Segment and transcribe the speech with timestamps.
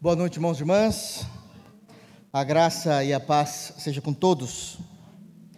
[0.00, 1.26] Boa noite, irmãos e irmãs.
[2.32, 4.78] A graça e a paz seja com todos.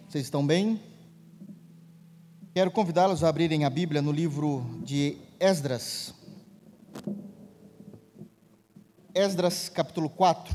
[0.09, 0.81] Vocês estão bem?
[2.51, 6.15] Quero convidá-los a abrirem a Bíblia no livro de Esdras.
[9.13, 10.51] Esdras, capítulo 4.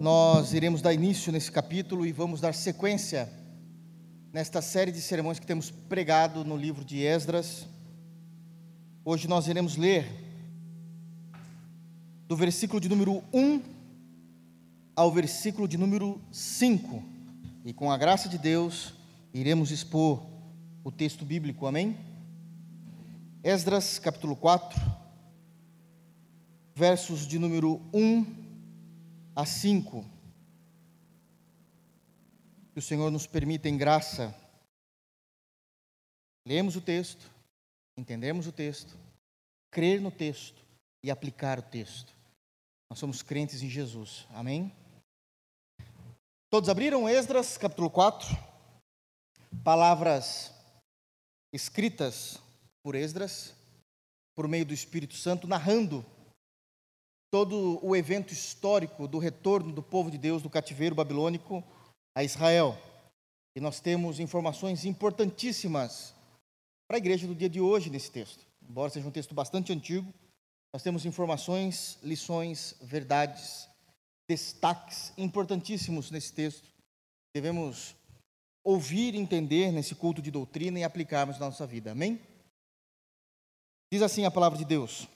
[0.00, 3.30] Nós iremos dar início nesse capítulo e vamos dar sequência
[4.32, 7.73] nesta série de sermões que temos pregado no livro de Esdras.
[9.06, 10.10] Hoje nós iremos ler
[12.26, 13.62] do versículo de número 1
[14.96, 17.02] ao versículo de número 5.
[17.66, 18.94] E com a graça de Deus,
[19.34, 20.24] iremos expor
[20.82, 21.98] o texto bíblico, amém?
[23.42, 24.80] Esdras, capítulo 4,
[26.74, 28.24] versos de número 1
[29.36, 30.02] a 5.
[32.72, 34.34] Que o Senhor nos permita, em graça,
[36.46, 37.33] lemos o texto,
[37.96, 38.98] entendemos o texto,
[39.70, 40.64] crer no texto
[41.02, 42.14] e aplicar o texto.
[42.90, 44.26] Nós somos crentes em Jesus.
[44.30, 44.72] Amém?
[46.50, 48.28] Todos abriram Esdras, capítulo 4.
[49.64, 50.52] Palavras
[51.52, 52.40] escritas
[52.82, 53.54] por Esdras,
[54.36, 56.04] por meio do Espírito Santo, narrando
[57.32, 61.64] todo o evento histórico do retorno do povo de Deus do cativeiro babilônico
[62.16, 62.78] a Israel.
[63.56, 66.13] E nós temos informações importantíssimas
[66.86, 68.46] para a igreja do dia de hoje nesse texto.
[68.68, 70.12] Embora seja um texto bastante antigo,
[70.72, 73.68] nós temos informações, lições, verdades,
[74.28, 76.68] destaques importantíssimos nesse texto.
[77.34, 77.94] Devemos
[78.64, 81.92] ouvir, entender nesse culto de doutrina e aplicarmos na nossa vida.
[81.92, 82.20] Amém?
[83.92, 85.06] Diz assim a palavra de Deus,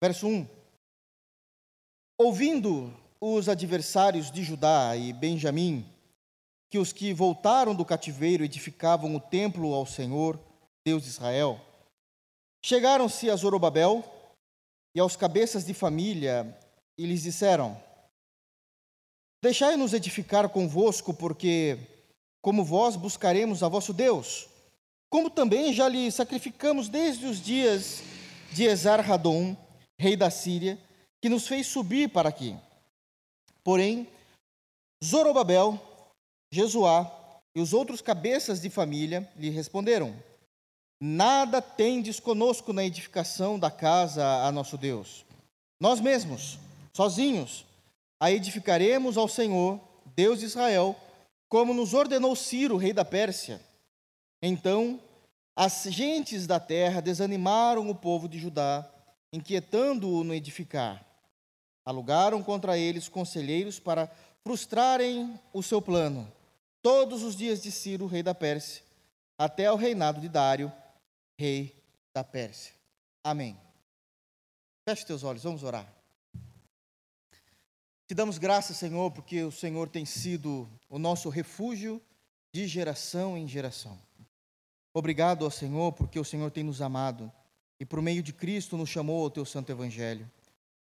[0.00, 0.48] verso 1:
[2.16, 5.84] Ouvindo os adversários de Judá e Benjamim,
[6.70, 10.40] que os que voltaram do cativeiro edificavam o templo ao Senhor,
[10.88, 11.60] Deus de Israel.
[12.64, 14.02] Chegaram-se a Zorobabel
[14.94, 16.58] e aos cabeças de família
[16.96, 17.78] e lhes disseram:
[19.42, 21.78] Deixai-nos edificar convosco, porque,
[22.40, 24.48] como vós, buscaremos a vosso Deus,
[25.10, 28.02] como também já lhe sacrificamos desde os dias
[28.52, 29.54] de Esar-Hadom,
[30.00, 30.78] rei da Síria,
[31.20, 32.56] que nos fez subir para aqui.
[33.62, 34.08] Porém,
[35.04, 35.78] Zorobabel,
[36.50, 40.16] Jesuá e os outros cabeças de família lhe responderam:
[41.00, 45.24] Nada tendes conosco na edificação da casa a nosso Deus.
[45.78, 46.58] Nós mesmos,
[46.92, 47.64] sozinhos,
[48.18, 49.80] a edificaremos ao Senhor,
[50.16, 50.96] Deus de Israel,
[51.48, 53.60] como nos ordenou Ciro, rei da Pérsia.
[54.42, 55.00] Então,
[55.54, 58.88] as gentes da terra desanimaram o povo de Judá,
[59.32, 61.04] inquietando-o no edificar.
[61.86, 64.10] Alugaram contra eles conselheiros para
[64.42, 66.30] frustrarem o seu plano,
[66.82, 68.82] todos os dias de Ciro, rei da Pérsia,
[69.38, 70.72] até ao reinado de Dário,
[71.38, 71.80] rei
[72.12, 72.74] da Pérsia.
[73.22, 73.56] Amém.
[74.84, 75.86] Feche teus olhos, vamos orar.
[78.06, 82.02] Te damos graças, Senhor, porque o Senhor tem sido o nosso refúgio
[82.52, 83.98] de geração em geração.
[84.92, 87.30] Obrigado ao Senhor, porque o Senhor tem nos amado
[87.78, 90.28] e por meio de Cristo nos chamou ao teu santo evangelho.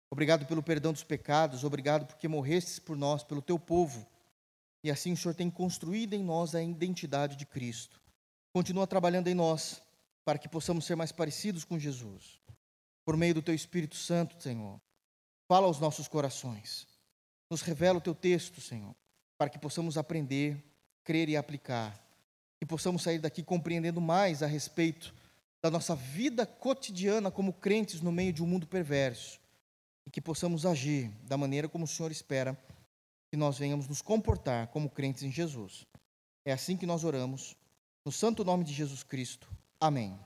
[0.10, 4.08] Obrigado pelo perdão dos pecados, obrigado porque morrestes por nós, pelo teu povo.
[4.84, 8.02] E assim o Senhor tem construído em nós a identidade de Cristo.
[8.54, 9.82] Continua trabalhando em nós,
[10.28, 12.42] para que possamos ser mais parecidos com Jesus.
[13.06, 14.78] Por meio do teu Espírito Santo, Senhor.
[15.48, 16.86] Fala aos nossos corações.
[17.50, 18.94] Nos revela o teu texto, Senhor,
[19.38, 20.62] para que possamos aprender,
[21.02, 21.98] crer e aplicar.
[22.60, 25.16] E possamos sair daqui compreendendo mais a respeito
[25.64, 29.40] da nossa vida cotidiana como crentes no meio de um mundo perverso.
[30.06, 32.62] E que possamos agir da maneira como o Senhor espera
[33.32, 35.86] que nós venhamos nos comportar como crentes em Jesus.
[36.44, 37.56] É assim que nós oramos,
[38.04, 39.56] no santo nome de Jesus Cristo.
[39.80, 40.18] Amém.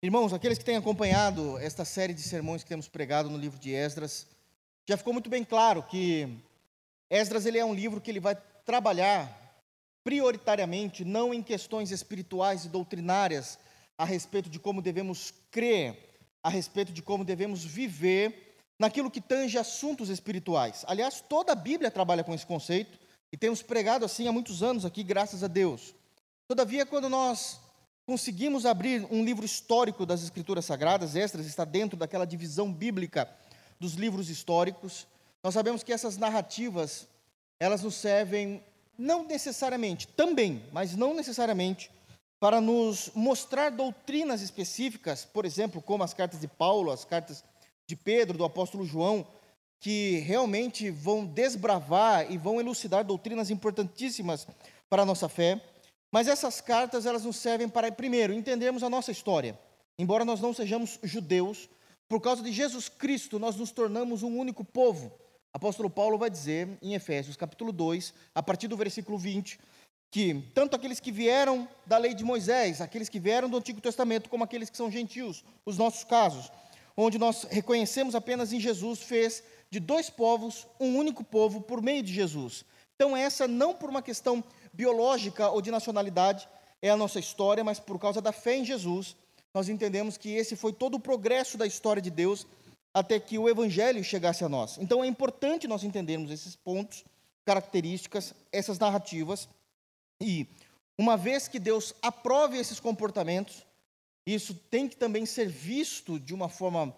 [0.00, 3.72] Irmãos, aqueles que têm acompanhado esta série de sermões que temos pregado no livro de
[3.72, 4.28] Esdras,
[4.88, 6.28] já ficou muito bem claro que
[7.10, 9.44] Esdras ele é um livro que ele vai trabalhar
[10.04, 13.58] prioritariamente não em questões espirituais e doutrinárias
[13.98, 15.98] a respeito de como devemos crer,
[16.42, 20.84] a respeito de como devemos viver naquilo que tange assuntos espirituais.
[20.86, 22.98] Aliás, toda a Bíblia trabalha com esse conceito
[23.32, 25.94] e temos pregado assim há muitos anos aqui, graças a Deus.
[26.46, 27.58] Todavia, quando nós
[28.06, 33.26] conseguimos abrir um livro histórico das Escrituras Sagradas, Esdras está dentro daquela divisão bíblica
[33.80, 35.06] dos livros históricos,
[35.42, 37.06] nós sabemos que essas narrativas,
[37.58, 38.62] elas nos servem
[38.98, 41.90] não necessariamente, também, mas não necessariamente,
[42.38, 47.42] para nos mostrar doutrinas específicas, por exemplo, como as cartas de Paulo, as cartas
[47.86, 49.26] de Pedro, do apóstolo João,
[49.80, 54.46] que realmente vão desbravar e vão elucidar doutrinas importantíssimas
[54.90, 55.60] para a nossa fé,
[56.14, 59.58] Mas essas cartas, elas nos servem para, primeiro, entendermos a nossa história.
[59.98, 61.68] Embora nós não sejamos judeus,
[62.08, 65.10] por causa de Jesus Cristo, nós nos tornamos um único povo.
[65.52, 69.58] Apóstolo Paulo vai dizer em Efésios, capítulo 2, a partir do versículo 20,
[70.08, 74.30] que tanto aqueles que vieram da lei de Moisés, aqueles que vieram do Antigo Testamento,
[74.30, 76.48] como aqueles que são gentios, os nossos casos,
[76.96, 82.04] onde nós reconhecemos apenas em Jesus, fez de dois povos um único povo por meio
[82.04, 82.64] de Jesus.
[82.94, 86.48] Então, essa não por uma questão biológica ou de nacionalidade
[86.82, 89.16] é a nossa história, mas por causa da fé em Jesus,
[89.54, 92.46] nós entendemos que esse foi todo o progresso da história de Deus
[92.92, 94.78] até que o evangelho chegasse a nós.
[94.78, 97.04] Então é importante nós entendermos esses pontos,
[97.44, 99.48] características, essas narrativas
[100.20, 100.46] e
[100.96, 103.66] uma vez que Deus aprove esses comportamentos,
[104.26, 106.94] isso tem que também ser visto de uma forma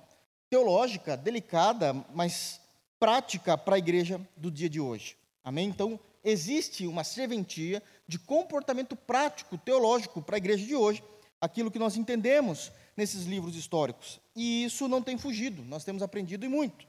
[0.51, 2.61] teológica, delicada, mas
[2.99, 5.17] prática para a igreja do dia de hoje.
[5.43, 5.69] Amém?
[5.69, 11.03] Então, existe uma serventia de comportamento prático, teológico para a igreja de hoje,
[11.41, 14.21] aquilo que nós entendemos nesses livros históricos.
[14.35, 16.85] E isso não tem fugido, nós temos aprendido e muito.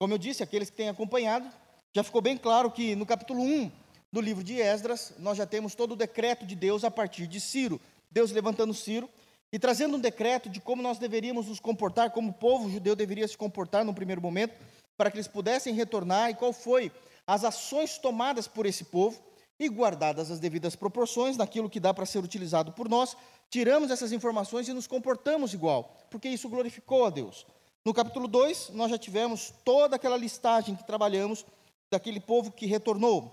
[0.00, 1.48] Como eu disse, aqueles que têm acompanhado,
[1.94, 3.70] já ficou bem claro que no capítulo 1
[4.10, 7.40] do livro de Esdras, nós já temos todo o decreto de Deus a partir de
[7.40, 7.80] Ciro.
[8.10, 9.08] Deus levantando Ciro
[9.52, 13.28] e trazendo um decreto de como nós deveríamos nos comportar, como o povo judeu deveria
[13.28, 14.54] se comportar no primeiro momento,
[14.96, 16.90] para que eles pudessem retornar e qual foi
[17.32, 19.18] as ações tomadas por esse povo
[19.58, 23.16] e guardadas as devidas proporções naquilo que dá para ser utilizado por nós,
[23.48, 27.46] tiramos essas informações e nos comportamos igual, porque isso glorificou a Deus.
[27.86, 31.46] No capítulo 2, nós já tivemos toda aquela listagem que trabalhamos
[31.90, 33.32] daquele povo que retornou.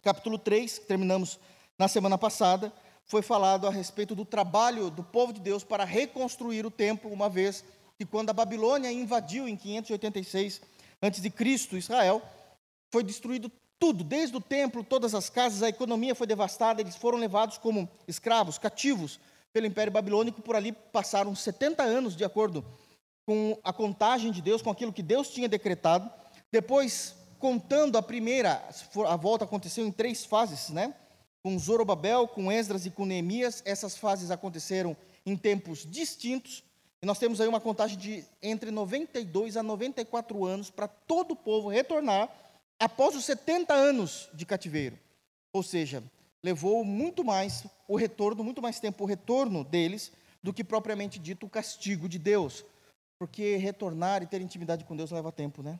[0.00, 1.38] Capítulo 3, que terminamos
[1.78, 2.72] na semana passada,
[3.04, 7.28] foi falado a respeito do trabalho do povo de Deus para reconstruir o templo, uma
[7.28, 7.62] vez
[7.98, 10.62] que quando a Babilônia invadiu em 586
[11.02, 11.76] a.C.
[11.76, 12.22] Israel,
[12.90, 17.18] foi destruído tudo, desde o templo, todas as casas, a economia foi devastada, eles foram
[17.18, 19.20] levados como escravos, cativos
[19.52, 22.64] pelo Império Babilônico, por ali passaram 70 anos, de acordo
[23.24, 26.10] com a contagem de Deus, com aquilo que Deus tinha decretado.
[26.50, 28.66] Depois, contando a primeira,
[29.06, 30.94] a volta aconteceu em três fases, né?
[31.42, 36.64] Com Zorobabel, com Esdras e com Neemias, essas fases aconteceram em tempos distintos.
[37.00, 41.36] E nós temos aí uma contagem de entre 92 a 94 anos para todo o
[41.36, 42.28] povo retornar
[42.78, 44.98] após os 70 anos de cativeiro.
[45.52, 46.02] Ou seja,
[46.42, 51.46] levou muito mais o retorno, muito mais tempo o retorno deles do que propriamente dito
[51.46, 52.64] o castigo de Deus.
[53.18, 55.78] Porque retornar e ter intimidade com Deus leva tempo, né?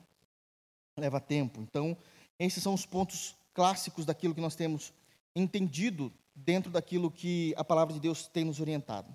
[0.99, 1.61] Leva tempo.
[1.61, 1.97] Então,
[2.39, 4.93] esses são os pontos clássicos daquilo que nós temos
[5.35, 9.15] entendido dentro daquilo que a palavra de Deus tem nos orientado.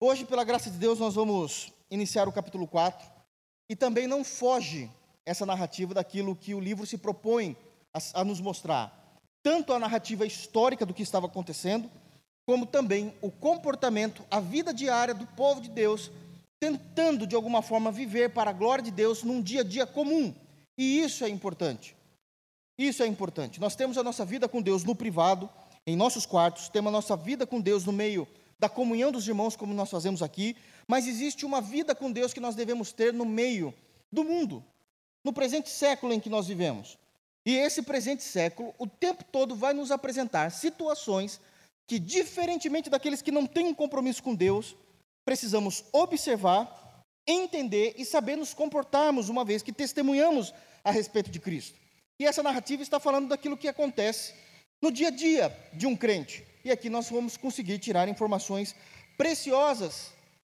[0.00, 3.08] Hoje, pela graça de Deus, nós vamos iniciar o capítulo 4
[3.68, 4.90] e também não foge
[5.26, 7.56] essa narrativa daquilo que o livro se propõe
[7.92, 9.00] a, a nos mostrar
[9.42, 11.90] tanto a narrativa histórica do que estava acontecendo,
[12.46, 16.10] como também o comportamento, a vida diária do povo de Deus,
[16.58, 20.34] tentando de alguma forma viver para a glória de Deus num dia a dia comum.
[20.76, 21.96] E isso é importante.
[22.78, 23.60] Isso é importante.
[23.60, 25.48] Nós temos a nossa vida com Deus no privado,
[25.86, 28.26] em nossos quartos, temos a nossa vida com Deus no meio
[28.58, 30.54] da comunhão dos irmãos, como nós fazemos aqui,
[30.86, 33.72] mas existe uma vida com Deus que nós devemos ter no meio
[34.12, 34.62] do mundo,
[35.24, 36.98] no presente século em que nós vivemos.
[37.44, 41.40] E esse presente século, o tempo todo, vai nos apresentar situações
[41.86, 44.76] que, diferentemente daqueles que não têm um compromisso com Deus,
[45.24, 50.52] precisamos observar, entender e saber nos comportarmos, uma vez que testemunhamos
[50.84, 51.78] a respeito de Cristo.
[52.18, 54.34] E essa narrativa está falando daquilo que acontece
[54.82, 56.46] no dia a dia de um crente.
[56.64, 58.74] E aqui nós vamos conseguir tirar informações
[59.16, 60.12] preciosas,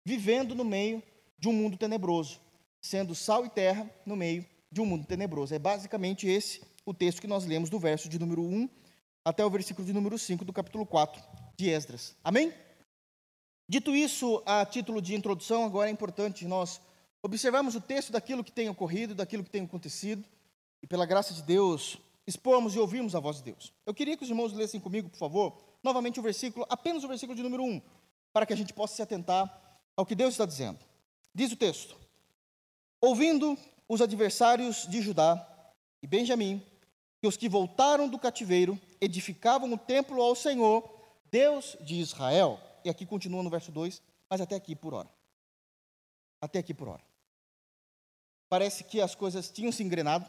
[0.07, 1.03] vivendo no meio
[1.39, 2.41] de um mundo tenebroso,
[2.83, 5.55] sendo sal e terra no meio de um mundo tenebroso.
[5.55, 8.69] É basicamente esse o texto que nós lemos do verso de número 1
[9.25, 11.23] até o versículo de número 5 do capítulo 4
[11.57, 12.15] de Esdras.
[12.23, 12.53] Amém?
[13.67, 16.81] Dito isso, a título de introdução, agora é importante nós
[17.23, 20.23] observarmos o texto daquilo que tem ocorrido, daquilo que tem acontecido,
[20.83, 23.73] e pela graça de Deus, expormos e ouvirmos a voz de Deus.
[23.87, 27.35] Eu queria que os irmãos lessem comigo, por favor, novamente o versículo, apenas o versículo
[27.35, 27.81] de número 1,
[28.33, 30.81] para que a gente possa se atentar ao que Deus está dizendo.
[31.35, 31.97] Diz o texto:
[33.01, 33.57] Ouvindo
[33.89, 35.47] os adversários de Judá
[36.03, 36.63] e Benjamim
[37.25, 40.85] que os que voltaram do cativeiro edificavam o templo ao Senhor,
[41.31, 42.61] Deus de Israel.
[42.85, 45.09] E aqui continua no verso 2, mas até aqui por hora.
[46.39, 47.03] Até aqui por hora.
[48.47, 50.29] Parece que as coisas tinham se engrenado,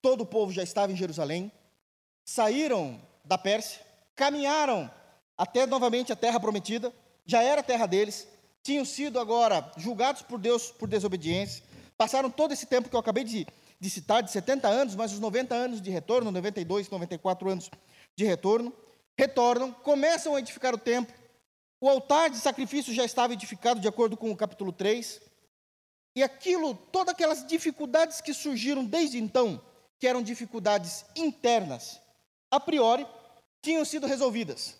[0.00, 1.50] todo o povo já estava em Jerusalém,
[2.24, 4.88] saíram da Pérsia, caminharam
[5.36, 6.94] até novamente a terra prometida,
[7.24, 8.28] já era a terra deles,
[8.62, 11.64] tinham sido agora julgados por Deus por desobediência,
[11.96, 13.46] passaram todo esse tempo que eu acabei de
[13.78, 17.70] de citar, de 70 anos, mas os 90 anos de retorno, 92, 94 anos
[18.14, 18.72] de retorno.
[19.18, 21.14] retornam, começam a edificar o templo.
[21.80, 25.20] O altar de sacrifício já estava edificado de acordo com o capítulo 3.
[26.14, 29.60] E aquilo, todas aquelas dificuldades que surgiram desde então,
[29.98, 32.00] que eram dificuldades internas,
[32.50, 33.06] a priori,
[33.62, 34.76] tinham sido resolvidas.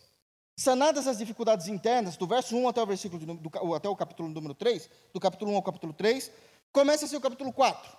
[0.59, 4.55] Sanadas as dificuldades internas, do verso 1 até o versículo do, até o capítulo número
[4.55, 6.31] 3, do capítulo 1 ao capítulo 3,
[6.77, 7.91] começa-se o capítulo 4.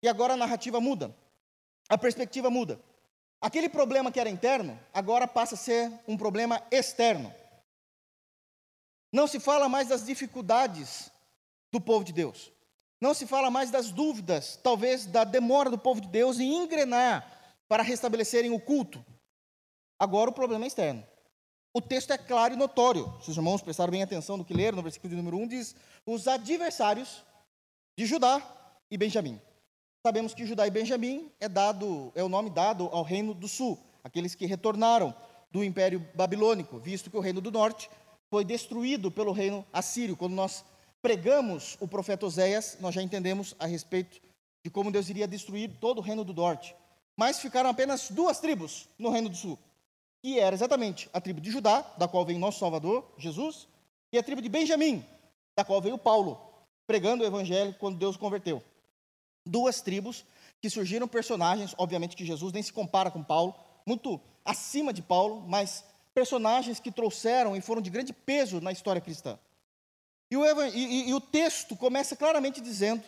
[0.00, 1.12] E agora a narrativa muda.
[1.88, 2.80] A perspectiva muda.
[3.40, 7.34] Aquele problema que era interno, agora passa a ser um problema externo.
[9.12, 11.10] Não se fala mais das dificuldades
[11.72, 12.52] do povo de Deus.
[13.00, 17.26] Não se fala mais das dúvidas, talvez da demora do povo de Deus em engrenar
[17.66, 19.04] para restabelecerem o culto.
[19.98, 21.04] Agora o problema é externo.
[21.74, 23.12] O texto é claro e notório.
[23.20, 25.74] Se os irmãos prestarem bem atenção no que leram, no versículo de número 1, diz:
[26.06, 27.24] os adversários
[27.96, 28.42] de Judá
[28.90, 29.40] e Benjamim.
[30.04, 33.78] Sabemos que Judá e Benjamim é dado, é o nome dado ao reino do sul,
[34.02, 35.14] aqueles que retornaram
[35.50, 37.88] do Império Babilônico, visto que o reino do norte
[38.30, 40.16] foi destruído pelo reino assírio.
[40.16, 40.64] Quando nós
[41.02, 44.20] pregamos o profeta Oséias, nós já entendemos a respeito
[44.64, 46.74] de como Deus iria destruir todo o reino do norte.
[47.16, 49.58] Mas ficaram apenas duas tribos no reino do sul,
[50.22, 53.68] que era exatamente a tribo de Judá, da qual vem nosso Salvador, Jesus,
[54.12, 55.04] e a tribo de Benjamim,
[55.56, 56.51] da qual veio Paulo,
[56.92, 58.62] pregando o evangelho quando Deus converteu.
[59.46, 60.26] Duas tribos
[60.60, 63.54] que surgiram personagens, obviamente que Jesus nem se compara com Paulo,
[63.86, 69.00] muito acima de Paulo, mas personagens que trouxeram e foram de grande peso na história
[69.00, 69.38] cristã.
[70.30, 73.02] E o, e, e o texto começa claramente dizendo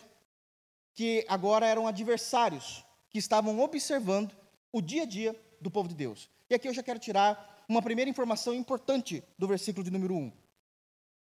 [0.95, 4.35] que agora eram adversários que estavam observando
[4.73, 6.31] o dia a dia do povo de Deus.
[6.49, 10.33] E aqui eu já quero tirar uma primeira informação importante do versículo de número 1.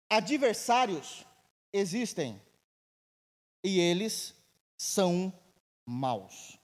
[0.09, 1.25] Adversários
[1.73, 2.39] existem
[3.63, 4.35] e eles
[4.77, 5.31] são
[5.85, 6.59] maus.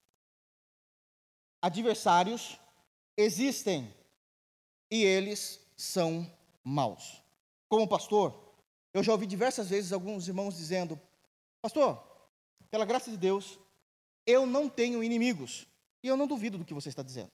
[1.62, 2.60] Adversários
[3.18, 3.94] existem
[4.92, 6.30] e eles são
[6.64, 7.22] maus.
[7.68, 8.54] Como pastor,
[8.94, 11.00] eu já ouvi diversas vezes alguns irmãos dizendo:
[11.62, 12.02] Pastor,
[12.72, 13.60] pela graça de Deus,
[14.26, 15.68] eu não tenho inimigos.
[16.02, 17.32] E eu não duvido do que você está dizendo.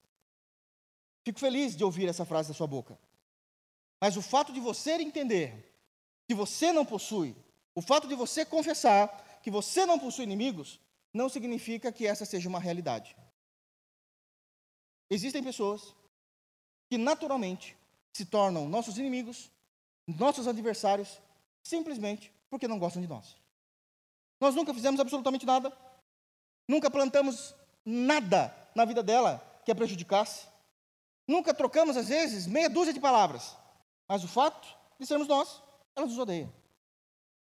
[1.23, 2.97] Fico feliz de ouvir essa frase da sua boca.
[4.01, 5.71] Mas o fato de você entender
[6.27, 7.35] que você não possui,
[7.75, 10.79] o fato de você confessar que você não possui inimigos,
[11.13, 13.15] não significa que essa seja uma realidade.
[15.07, 15.95] Existem pessoas
[16.89, 17.77] que naturalmente
[18.11, 19.51] se tornam nossos inimigos,
[20.07, 21.21] nossos adversários,
[21.63, 23.37] simplesmente porque não gostam de nós.
[24.41, 25.71] Nós nunca fizemos absolutamente nada,
[26.67, 27.53] nunca plantamos
[27.85, 30.47] nada na vida dela que a prejudicasse,
[31.27, 33.55] nunca trocamos, às vezes, meia dúzia de palavras,
[34.09, 34.67] mas o fato
[34.99, 35.61] de sermos nós,
[35.95, 36.51] ela nos odeia.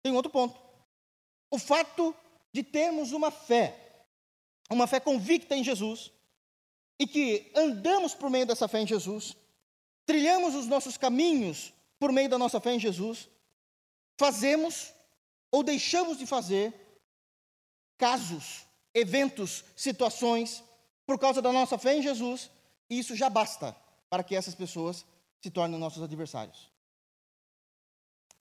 [0.01, 0.62] Tem outro ponto.
[1.53, 2.15] O fato
[2.51, 4.07] de termos uma fé,
[4.72, 6.12] uma fé convicta em Jesus,
[7.00, 9.38] e que andamos por meio dessa fé em Jesus,
[10.03, 13.29] trilhamos os nossos caminhos por meio da nossa fé em Jesus,
[14.19, 14.91] fazemos
[15.51, 16.74] ou deixamos de fazer
[18.00, 20.63] casos, eventos, situações,
[21.05, 22.50] por causa da nossa fé em Jesus,
[22.89, 23.77] e isso já basta
[24.10, 25.05] para que essas pessoas
[25.39, 26.72] se tornem nossos adversários.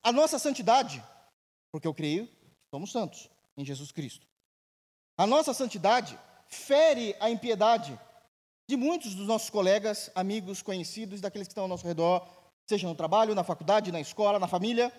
[0.02, 1.04] A nossa santidade,
[1.70, 2.26] porque eu creio,
[2.72, 4.26] somos santos em Jesus Cristo.
[5.18, 8.00] A nossa santidade fere a impiedade
[8.66, 12.26] de muitos dos nossos colegas, amigos, conhecidos, daqueles que estão ao nosso redor,
[12.66, 14.90] seja no trabalho, na faculdade, na escola, na família.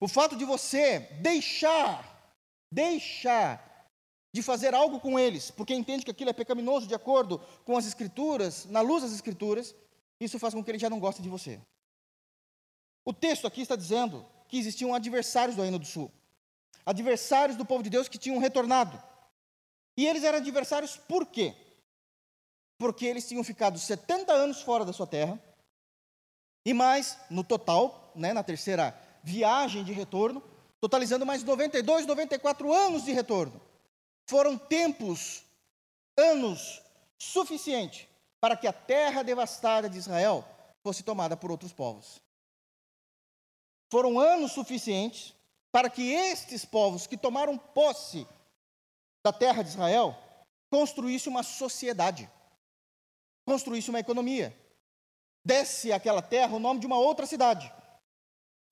[0.00, 2.32] O fato de você deixar,
[2.72, 3.62] deixar
[4.32, 7.86] de fazer algo com eles, porque entende que aquilo é pecaminoso de acordo com as
[7.86, 9.74] Escrituras, na luz das Escrituras,
[10.18, 11.60] isso faz com que ele já não goste de você.
[13.04, 16.10] O texto aqui está dizendo que existiam adversários do Reino do Sul,
[16.86, 19.02] adversários do povo de Deus que tinham retornado.
[19.96, 21.54] E eles eram adversários por quê?
[22.78, 25.42] Porque eles tinham ficado 70 anos fora da sua terra,
[26.64, 30.42] e mais, no total, né, na terceira viagem de retorno,
[30.80, 33.60] totalizando mais 92, 94 anos de retorno.
[34.28, 35.44] Foram tempos,
[36.16, 36.82] anos
[37.18, 38.08] suficiente
[38.40, 40.44] para que a terra devastada de Israel
[40.82, 42.20] fosse tomada por outros povos.
[43.90, 45.35] Foram anos suficientes
[45.76, 48.26] para que estes povos que tomaram posse
[49.22, 50.16] da terra de Israel
[50.70, 52.30] construíssem uma sociedade,
[53.46, 54.58] construíssem uma economia,
[55.44, 57.70] desse àquela terra o nome de uma outra cidade.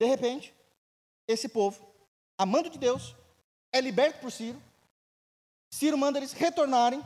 [0.01, 0.51] De repente,
[1.27, 1.87] esse povo,
[2.39, 3.15] amando de Deus,
[3.71, 4.59] é liberto por Ciro.
[5.71, 7.03] Ciro manda eles retornarem,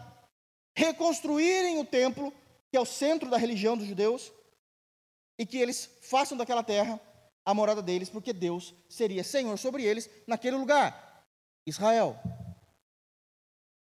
[0.77, 2.33] reconstruírem o templo,
[2.71, 4.31] que é o centro da religião dos judeus,
[5.37, 7.01] e que eles façam daquela terra
[7.45, 11.25] a morada deles, porque Deus seria Senhor sobre eles naquele lugar.
[11.65, 12.17] Israel.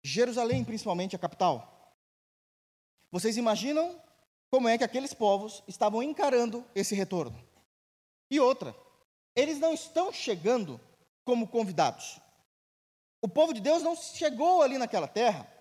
[0.04, 1.96] Jerusalém, principalmente, a capital.
[3.12, 4.02] Vocês imaginam
[4.50, 7.38] como é que aqueles povos estavam encarando esse retorno.
[8.30, 8.76] E outra,
[9.36, 10.80] eles não estão chegando
[11.26, 12.20] como convidados.
[13.22, 15.52] O povo de Deus não chegou ali naquela terra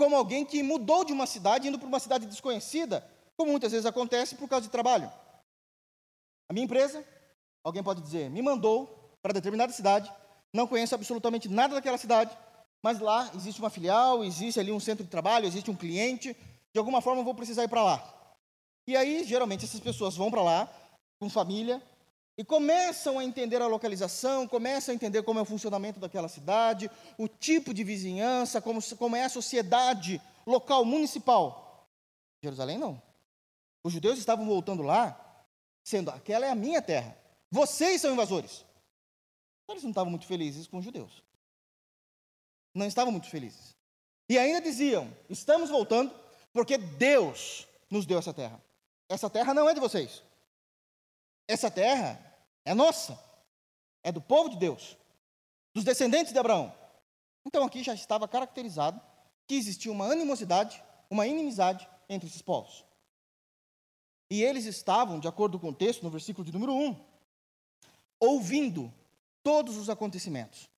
[0.00, 3.84] como alguém que mudou de uma cidade indo para uma cidade desconhecida, como muitas vezes
[3.84, 5.12] acontece por causa de trabalho.
[6.48, 7.06] A minha empresa,
[7.64, 10.10] alguém pode dizer, me mandou para determinada cidade,
[10.52, 12.36] não conheço absolutamente nada daquela cidade,
[12.82, 16.36] mas lá existe uma filial, existe ali um centro de trabalho, existe um cliente,
[16.72, 18.14] de alguma forma eu vou precisar ir para lá.
[18.86, 20.68] E aí, geralmente, essas pessoas vão para lá,
[21.20, 21.82] com família,
[22.36, 26.90] e começam a entender a localização, começam a entender como é o funcionamento daquela cidade,
[27.18, 31.86] o tipo de vizinhança, como, como é a sociedade local, municipal.
[32.42, 33.00] Jerusalém não.
[33.84, 35.44] Os judeus estavam voltando lá,
[35.84, 37.16] sendo aquela é a minha terra.
[37.50, 38.64] Vocês são invasores.
[39.68, 41.22] Eles não estavam muito felizes com os judeus.
[42.74, 43.76] Não estavam muito felizes.
[44.28, 46.14] E ainda diziam: estamos voltando
[46.52, 48.62] porque Deus nos deu essa terra.
[49.08, 50.22] Essa terra não é de vocês.
[51.48, 52.18] Essa terra
[52.64, 53.18] é nossa,
[54.04, 54.96] é do povo de Deus,
[55.74, 56.72] dos descendentes de Abraão.
[57.44, 59.00] Então aqui já estava caracterizado
[59.48, 60.80] que existia uma animosidade,
[61.10, 62.84] uma inimizade entre esses povos.
[64.30, 67.09] E eles estavam, de acordo com o texto, no versículo de número 1,
[68.20, 68.92] ouvindo
[69.42, 70.68] todos os acontecimentos.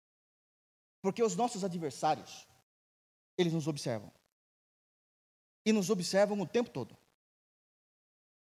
[1.02, 2.46] Porque os nossos adversários,
[3.36, 4.10] eles nos observam.
[5.66, 6.96] E nos observam o tempo todo.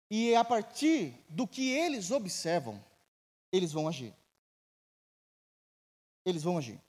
[0.10, 2.84] E é a partir do que eles observam,
[3.52, 4.14] eles vão agir.
[6.26, 6.82] Eles vão agir.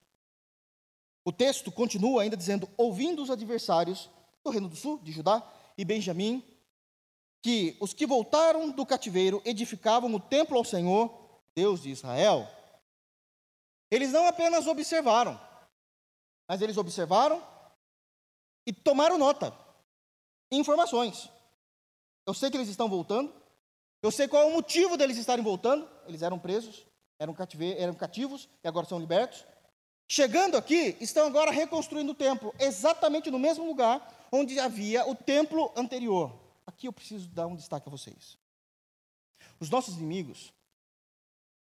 [1.23, 4.09] O texto continua ainda dizendo: ouvindo os adversários
[4.43, 6.43] do Reino do Sul, de Judá e Benjamim,
[7.41, 11.20] que os que voltaram do cativeiro edificavam o templo ao Senhor,
[11.55, 12.47] Deus de Israel.
[13.89, 15.39] Eles não apenas observaram,
[16.47, 17.45] mas eles observaram
[18.65, 19.53] e tomaram nota,
[20.51, 21.29] informações.
[22.25, 23.33] Eu sei que eles estão voltando,
[24.01, 25.89] eu sei qual é o motivo deles estarem voltando.
[26.07, 26.85] Eles eram presos,
[27.19, 27.35] eram,
[27.77, 29.45] eram cativos e agora são libertos.
[30.09, 35.71] Chegando aqui, estão agora reconstruindo o templo, exatamente no mesmo lugar onde havia o templo
[35.75, 36.33] anterior.
[36.65, 38.37] Aqui eu preciso dar um destaque a vocês.
[39.59, 40.51] Os nossos inimigos,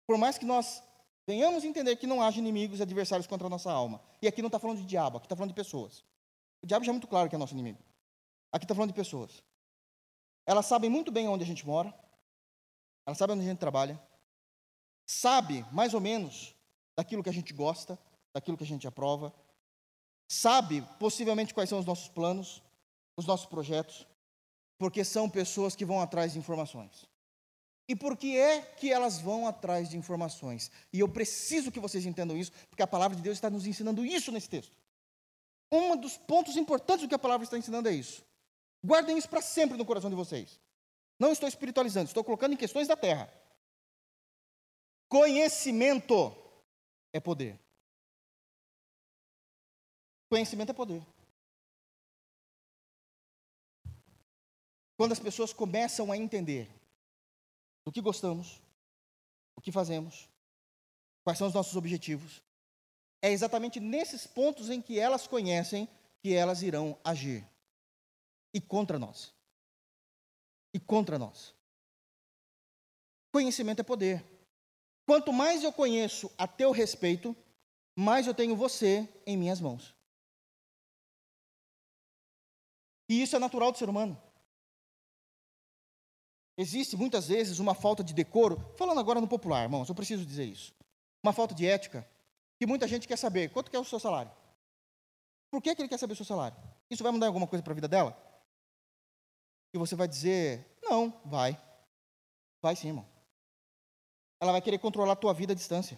[0.08, 0.82] por mais que nós
[1.26, 4.48] venhamos entender que não haja inimigos e adversários contra a nossa alma, e aqui não
[4.48, 6.02] está falando de diabo, aqui está falando de pessoas.
[6.62, 7.78] O diabo já é muito claro que é nosso inimigo.
[8.50, 9.44] Aqui está falando de pessoas.
[10.46, 11.94] Elas sabem muito bem onde a gente mora,
[13.06, 14.00] ela sabe onde a gente trabalha,
[15.06, 16.54] sabe mais ou menos
[16.96, 17.98] daquilo que a gente gosta,
[18.34, 19.30] daquilo que a gente aprova,
[20.26, 22.62] sabe possivelmente quais são os nossos planos,
[23.14, 24.06] os nossos projetos,
[24.78, 27.06] porque são pessoas que vão atrás de informações.
[27.88, 30.70] E por que é que elas vão atrás de informações?
[30.92, 34.04] E eu preciso que vocês entendam isso, porque a palavra de Deus está nos ensinando
[34.04, 34.76] isso nesse texto.
[35.72, 38.22] Um dos pontos importantes do que a palavra está ensinando é isso.
[38.84, 40.60] Guardem isso para sempre no coração de vocês.
[41.18, 43.32] Não estou espiritualizando, estou colocando em questões da terra.
[45.08, 46.36] Conhecimento
[47.10, 47.58] é poder.
[50.28, 51.02] Conhecimento é poder.
[54.94, 56.77] Quando as pessoas começam a entender
[57.88, 58.60] do que gostamos,
[59.56, 60.28] o que fazemos,
[61.24, 62.42] quais são os nossos objetivos,
[63.22, 65.88] é exatamente nesses pontos em que elas conhecem
[66.20, 67.48] que elas irão agir
[68.52, 69.32] e contra nós
[70.74, 71.54] e contra nós.
[73.32, 74.22] Conhecimento é poder.
[75.06, 77.34] Quanto mais eu conheço a teu respeito,
[77.96, 79.94] mais eu tenho você em minhas mãos.
[83.08, 84.22] E isso é natural do ser humano.
[86.60, 90.44] Existe muitas vezes uma falta de decoro, falando agora no popular, irmãos, eu preciso dizer
[90.44, 90.74] isso.
[91.22, 92.04] Uma falta de ética,
[92.58, 94.32] que muita gente quer saber quanto que é o seu salário.
[95.52, 96.58] Por que, que ele quer saber o seu salário?
[96.90, 98.16] Isso vai mudar alguma coisa para a vida dela?
[99.72, 101.56] E você vai dizer: Não, vai.
[102.60, 103.06] Vai sim, irmão.
[104.40, 105.96] Ela vai querer controlar a tua vida à distância.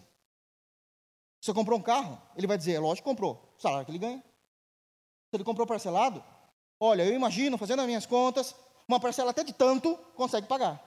[1.41, 3.55] Você comprou um carro, ele vai dizer: Lógico, comprou.
[3.57, 4.19] O salário que ele ganha.
[4.19, 6.23] Se ele comprou parcelado,
[6.79, 8.55] olha, eu imagino, fazendo as minhas contas,
[8.91, 10.81] uma parcela até de tanto consegue pagar.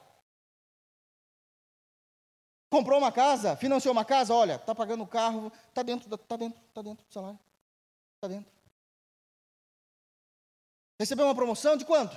[2.70, 6.60] Comprou uma casa, financiou uma casa, olha, está pagando o carro, está dentro, está dentro,
[6.68, 7.38] está dentro do salário.
[8.16, 8.52] Está dentro.
[11.00, 12.16] Recebeu uma promoção de quanto?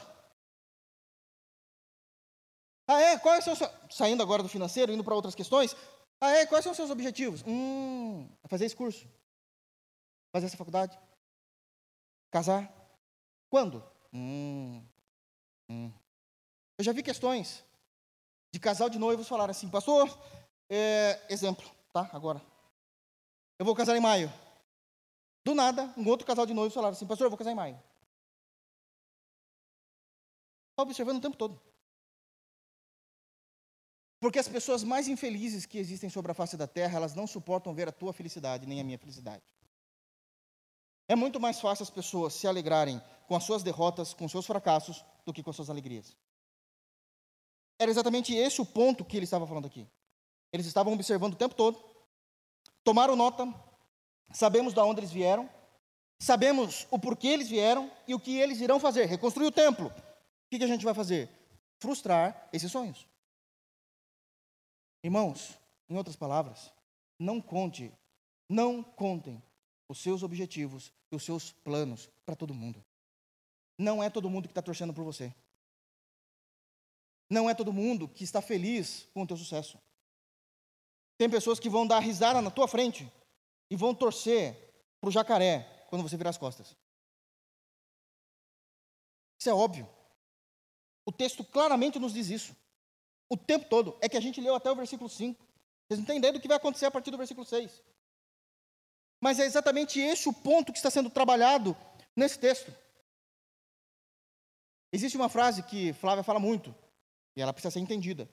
[2.87, 3.19] Ah, é?
[3.19, 3.59] Quais são os
[3.95, 5.75] Saindo agora do financeiro, indo para outras questões.
[6.19, 6.45] Ah, é?
[6.45, 7.43] Quais são os seus objetivos?
[7.45, 9.07] Hum, fazer esse curso.
[10.31, 10.97] Fazer essa faculdade.
[12.31, 12.71] Casar.
[13.49, 13.83] Quando?
[14.13, 14.83] Hum,
[15.69, 15.91] hum.
[16.77, 17.63] Eu já vi questões
[18.53, 20.07] de casal de noivos falar assim, pastor,
[20.69, 22.09] é, exemplo, tá?
[22.13, 22.41] Agora.
[23.59, 24.31] Eu vou casar em maio.
[25.43, 27.75] Do nada, um outro casal de noivos falaram assim, pastor, eu vou casar em maio.
[30.71, 31.59] Está observando o tempo todo.
[34.19, 37.73] Porque as pessoas mais infelizes que existem sobre a face da terra, elas não suportam
[37.73, 39.43] ver a tua felicidade, nem a minha felicidade.
[41.07, 44.45] É muito mais fácil as pessoas se alegrarem com as suas derrotas, com os seus
[44.45, 46.15] fracassos, do que com as suas alegrias.
[47.77, 49.87] Era exatamente esse o ponto que ele estava falando aqui.
[50.51, 51.77] Eles estavam observando o tempo todo,
[52.83, 53.53] tomaram nota,
[54.33, 55.49] sabemos de onde eles vieram,
[56.17, 59.05] sabemos o porquê eles vieram e o que eles irão fazer.
[59.05, 59.87] Reconstruir o templo.
[59.87, 61.29] O que a gente vai fazer?
[61.79, 63.05] Frustrar esses sonhos.
[65.03, 65.59] Irmãos,
[65.89, 66.71] em outras palavras,
[67.19, 67.91] não conte,
[68.49, 69.43] não contem
[69.89, 72.83] os seus objetivos e os seus planos para todo mundo.
[73.77, 75.33] Não é todo mundo que está torcendo por você.
[77.29, 79.77] Não é todo mundo que está feliz com o teu sucesso.
[81.17, 83.11] Tem pessoas que vão dar risada na tua frente
[83.69, 84.55] e vão torcer
[84.99, 86.75] para o jacaré quando você virar as costas.
[89.39, 89.87] Isso é óbvio.
[91.05, 92.55] O texto claramente nos diz isso.
[93.29, 93.97] O tempo todo.
[94.01, 95.45] É que a gente leu até o versículo 5.
[95.87, 97.81] Vocês não têm ideia do que vai acontecer a partir do versículo 6.
[99.21, 101.75] Mas é exatamente esse o ponto que está sendo trabalhado
[102.15, 102.73] nesse texto.
[104.91, 106.73] Existe uma frase que Flávia fala muito,
[107.35, 108.29] e ela precisa ser entendida.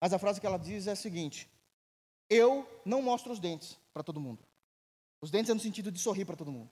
[0.00, 1.48] Mas a frase que ela diz é a seguinte:
[2.28, 4.42] Eu não mostro os dentes para todo mundo.
[5.20, 6.70] Os dentes é no sentido de sorrir para todo mundo.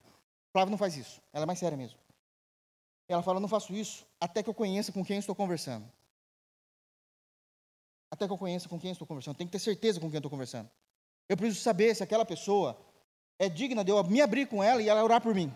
[0.51, 1.99] Flávia não faz isso, ela é mais séria mesmo.
[3.07, 5.91] Ela fala: Não faço isso até que eu conheça com quem estou conversando.
[8.11, 9.37] Até que eu conheça com quem estou conversando.
[9.37, 10.71] Tem que ter certeza com quem estou conversando.
[11.29, 12.79] Eu preciso saber se aquela pessoa
[13.39, 15.53] é digna de eu me abrir com ela e ela orar por mim.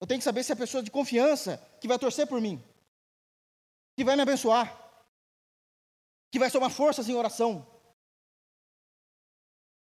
[0.00, 2.62] Eu tenho que saber se é a pessoa de confiança que vai torcer por mim,
[3.96, 4.76] que vai me abençoar,
[6.30, 7.66] que vai somar forças em oração,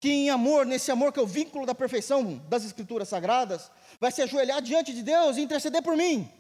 [0.01, 4.13] que em amor, nesse amor que é o vínculo da perfeição das Escrituras Sagradas, vai
[4.13, 6.31] se ajoelhar diante de Deus e interceder por mim.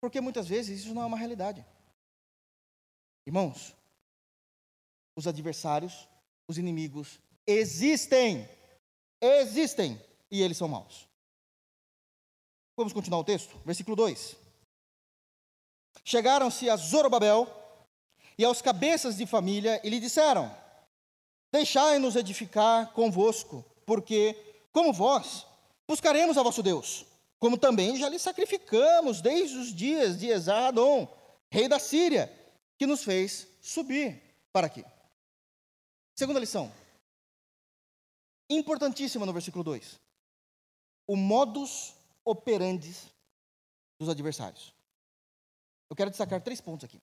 [0.00, 1.66] Porque muitas vezes isso não é uma realidade.
[3.26, 3.74] Irmãos,
[5.16, 6.08] os adversários,
[6.46, 8.48] os inimigos existem.
[9.20, 10.00] Existem.
[10.30, 11.08] E eles são maus.
[12.76, 13.56] Vamos continuar o texto?
[13.64, 14.36] Versículo 2.
[16.04, 17.48] Chegaram-se a Zorobabel
[18.36, 20.54] e aos cabeças de família e lhe disseram:
[21.52, 24.36] Deixai-nos edificar convosco, porque,
[24.72, 25.46] como vós,
[25.86, 27.06] buscaremos a vosso Deus
[27.44, 31.06] como também já lhe sacrificamos desde os dias de Esarradon,
[31.50, 32.32] rei da Síria,
[32.78, 34.18] que nos fez subir
[34.50, 34.82] para aqui.
[36.16, 36.72] Segunda lição,
[38.48, 40.00] importantíssima no versículo 2.
[41.06, 41.92] O modus
[42.24, 42.94] operandi
[43.98, 44.74] dos adversários.
[45.88, 47.00] Eu quero destacar três pontos aqui.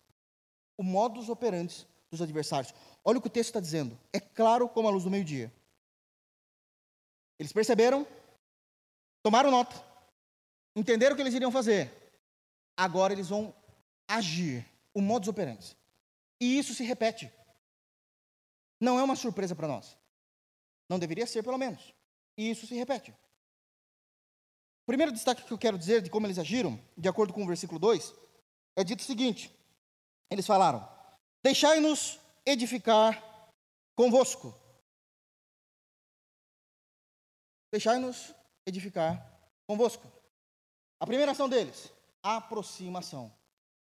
[0.78, 2.74] O modus operandi dos adversários.
[3.04, 3.98] Olha o que o texto está dizendo.
[4.12, 5.52] É claro como a luz do meio-dia.
[7.40, 8.06] Eles perceberam,
[9.24, 9.76] tomaram nota,
[10.76, 11.92] entenderam o que eles iriam fazer.
[12.78, 13.54] Agora eles vão
[14.08, 15.78] agir, o modus operandi.
[16.40, 17.32] E isso se repete.
[18.80, 19.98] Não é uma surpresa para nós.
[20.90, 21.94] Não deveria ser, pelo menos.
[22.38, 23.14] E isso se repete.
[24.92, 27.80] Primeiro destaque que eu quero dizer de como eles agiram, de acordo com o versículo
[27.80, 28.14] 2,
[28.76, 29.50] é dito o seguinte:
[30.30, 30.86] eles falaram:
[31.42, 33.24] Deixai-nos edificar
[33.96, 34.54] convosco.
[37.72, 39.16] Deixai-nos edificar
[39.66, 40.12] convosco.
[41.00, 41.90] A primeira ação deles,
[42.22, 43.34] aproximação.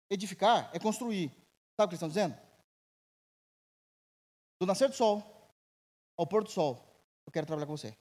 [0.07, 1.31] Edificar é construir.
[1.75, 2.37] Sabe o que eles estão dizendo?
[4.59, 5.23] Do nascer do sol
[6.15, 6.77] ao pôr do sol,
[7.25, 7.97] eu quero trabalhar com você.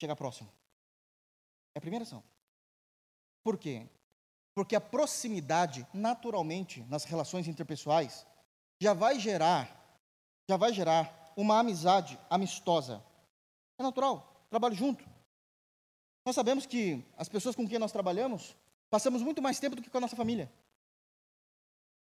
[0.00, 0.55] Chegar próximo.
[1.76, 2.24] É a primeira ação.
[3.44, 3.86] Por quê?
[4.54, 8.26] Porque a proximidade, naturalmente, nas relações interpessoais,
[8.80, 10.00] já vai gerar,
[10.48, 13.04] já vai gerar uma amizade amistosa.
[13.78, 15.04] É natural, trabalho junto.
[16.24, 18.56] Nós sabemos que as pessoas com quem nós trabalhamos
[18.88, 20.50] passamos muito mais tempo do que com a nossa família.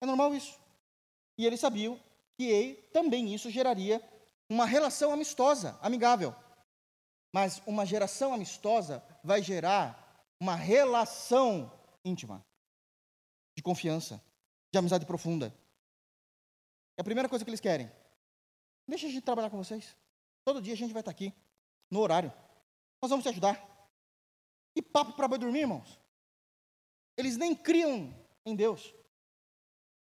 [0.02, 0.60] É normal isso.
[1.38, 2.00] E eles sabiam
[2.36, 4.02] que também isso geraria
[4.50, 6.34] uma relação amistosa, amigável.
[7.34, 11.72] Mas uma geração amistosa vai gerar uma relação
[12.04, 12.46] íntima,
[13.56, 14.22] de confiança,
[14.72, 15.54] de amizade profunda.
[16.98, 17.92] É a primeira coisa que eles querem.
[18.88, 19.96] Deixa a gente trabalhar com vocês.
[20.44, 21.34] Todo dia a gente vai estar aqui,
[21.90, 22.34] no horário.
[23.02, 23.56] Nós vamos te ajudar.
[24.74, 26.00] Que papo para boi dormir, irmãos.
[27.18, 28.14] Eles nem criam
[28.46, 28.94] em Deus.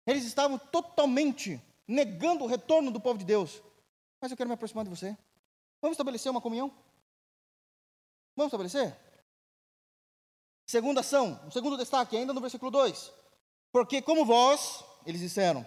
[0.08, 3.62] Eles estavam totalmente negando o retorno do povo de Deus.
[4.22, 5.18] Mas eu quero me aproximar de você.
[5.82, 6.74] Vamos estabelecer uma comunhão?
[8.36, 8.96] Vamos estabelecer?
[10.68, 13.12] Segunda ação, o segundo destaque, ainda no versículo 2.
[13.72, 15.66] Porque como vós, eles disseram,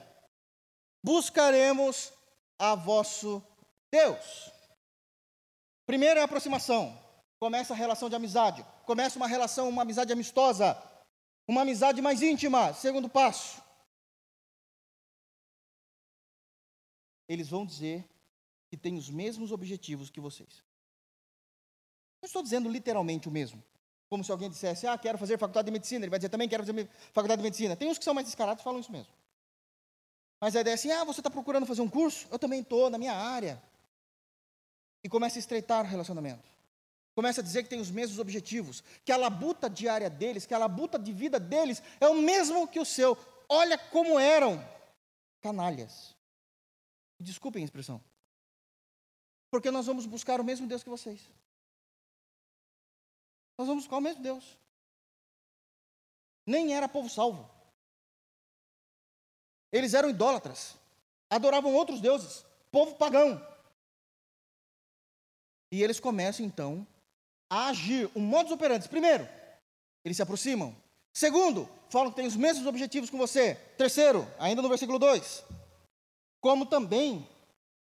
[1.03, 2.13] buscaremos
[2.59, 3.43] a vosso
[3.91, 4.53] Deus.
[5.87, 7.07] Primeira aproximação.
[7.41, 10.77] começa a relação de amizade, começa uma relação, uma amizade amistosa,
[11.47, 12.75] uma amizade mais íntima.
[12.75, 13.63] Segundo passo,
[17.29, 18.05] eles vão dizer
[18.69, 20.68] que têm os mesmos objetivos que vocês.
[22.29, 23.65] Estou dizendo literalmente o mesmo.
[24.11, 26.05] Como se alguém dissesse, ah, quero fazer faculdade de medicina.
[26.05, 27.75] Ele vai dizer, também quero fazer faculdade de medicina.
[27.75, 29.11] Tem uns que são mais descarados e falam isso mesmo.
[30.39, 32.29] Mas a ideia é assim, ah, você está procurando fazer um curso?
[32.31, 33.63] Eu também estou, na minha área.
[35.03, 36.47] E começa a estreitar o relacionamento.
[37.15, 40.59] Começa a dizer que tem os mesmos objetivos, que a labuta diária deles, que a
[40.59, 43.17] labuta de vida deles é o mesmo que o seu.
[43.49, 44.63] Olha como eram
[45.41, 46.15] canalhas.
[47.19, 48.05] Desculpem a expressão.
[49.51, 51.21] Porque nós vamos buscar o mesmo Deus que vocês.
[53.59, 54.57] Nós vamos buscar o mesmo Deus.
[56.47, 57.51] Nem era povo salvo.
[59.73, 60.77] Eles eram idólatras.
[61.29, 62.47] Adoravam outros deuses.
[62.71, 63.45] Povo pagão.
[65.73, 66.87] E eles começam então
[67.51, 68.09] a agir.
[68.15, 68.89] Um modus operandi.
[68.89, 69.29] Primeiro,
[70.05, 70.75] eles se aproximam.
[71.13, 73.57] Segundo, falam que têm os mesmos objetivos com você.
[73.77, 75.45] Terceiro, ainda no versículo 2.
[76.41, 77.29] Como também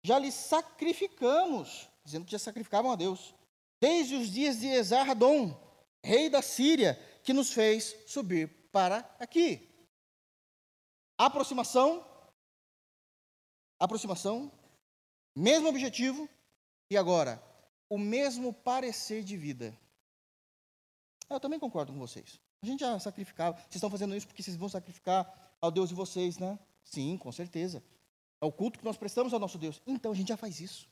[0.01, 3.35] já lhes sacrificamos, dizendo que já sacrificavam a Deus
[3.79, 5.55] desde os dias de Esarhadon,
[6.03, 9.67] rei da Síria, que nos fez subir para aqui.
[11.17, 12.05] Aproximação,
[13.79, 14.51] aproximação,
[15.35, 16.29] mesmo objetivo,
[16.89, 17.41] e agora,
[17.89, 19.77] o mesmo parecer de vida.
[21.29, 22.39] Eu também concordo com vocês.
[22.63, 23.57] A gente já sacrificava.
[23.57, 26.57] Vocês estão fazendo isso porque vocês vão sacrificar ao Deus de vocês, né?
[26.83, 27.83] Sim, com certeza.
[28.41, 29.81] É o culto que nós prestamos ao nosso Deus.
[29.85, 30.87] Então a gente já faz isso.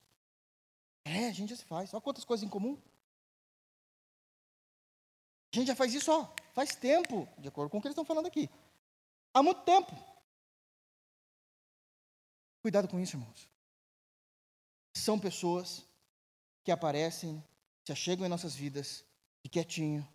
[1.05, 1.93] É, a gente já se faz.
[1.93, 2.81] Olha quantas coisas em comum.
[5.53, 8.03] A gente já faz isso, ó, faz tempo, de acordo com o que eles estão
[8.03, 8.49] falando aqui.
[9.33, 9.91] Há muito tempo.
[12.61, 13.49] Cuidado com isso, irmãos.
[14.93, 15.85] São pessoas
[16.63, 17.41] que aparecem,
[17.85, 19.05] se achegam em nossas vidas,
[19.43, 20.05] de quietinho,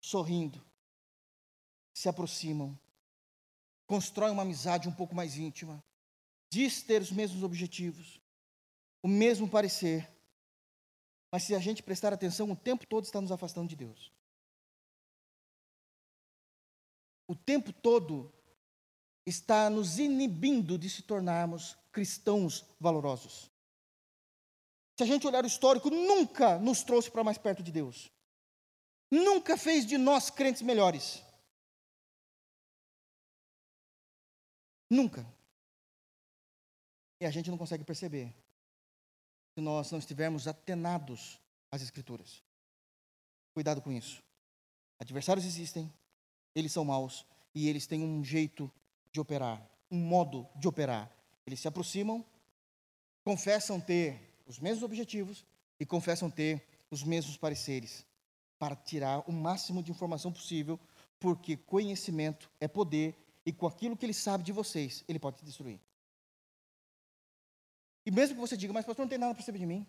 [0.00, 0.62] sorrindo,
[1.94, 2.78] se aproximam,
[3.86, 5.82] constroem uma amizade um pouco mais íntima,
[6.50, 8.20] diz ter os mesmos objetivos,
[9.02, 10.13] o mesmo parecer,
[11.34, 14.12] mas se a gente prestar atenção, o tempo todo está nos afastando de Deus.
[17.26, 18.32] O tempo todo
[19.26, 23.50] está nos inibindo de se tornarmos cristãos valorosos.
[24.96, 28.12] Se a gente olhar o histórico, nunca nos trouxe para mais perto de Deus.
[29.10, 31.20] Nunca fez de nós crentes melhores.
[34.88, 35.26] Nunca.
[37.20, 38.43] E a gente não consegue perceber
[39.54, 41.40] se nós não estivermos atenados
[41.70, 42.42] às Escrituras.
[43.52, 44.22] Cuidado com isso.
[44.98, 45.92] Adversários existem,
[46.54, 48.70] eles são maus e eles têm um jeito
[49.12, 51.10] de operar, um modo de operar.
[51.46, 52.24] Eles se aproximam,
[53.24, 55.44] confessam ter os mesmos objetivos
[55.78, 58.04] e confessam ter os mesmos pareceres
[58.58, 60.80] para tirar o máximo de informação possível,
[61.20, 63.14] porque conhecimento é poder
[63.46, 65.78] e com aquilo que ele sabe de vocês, ele pode te destruir.
[68.06, 69.86] E mesmo que você diga, mas pastor, não tem nada para saber de mim.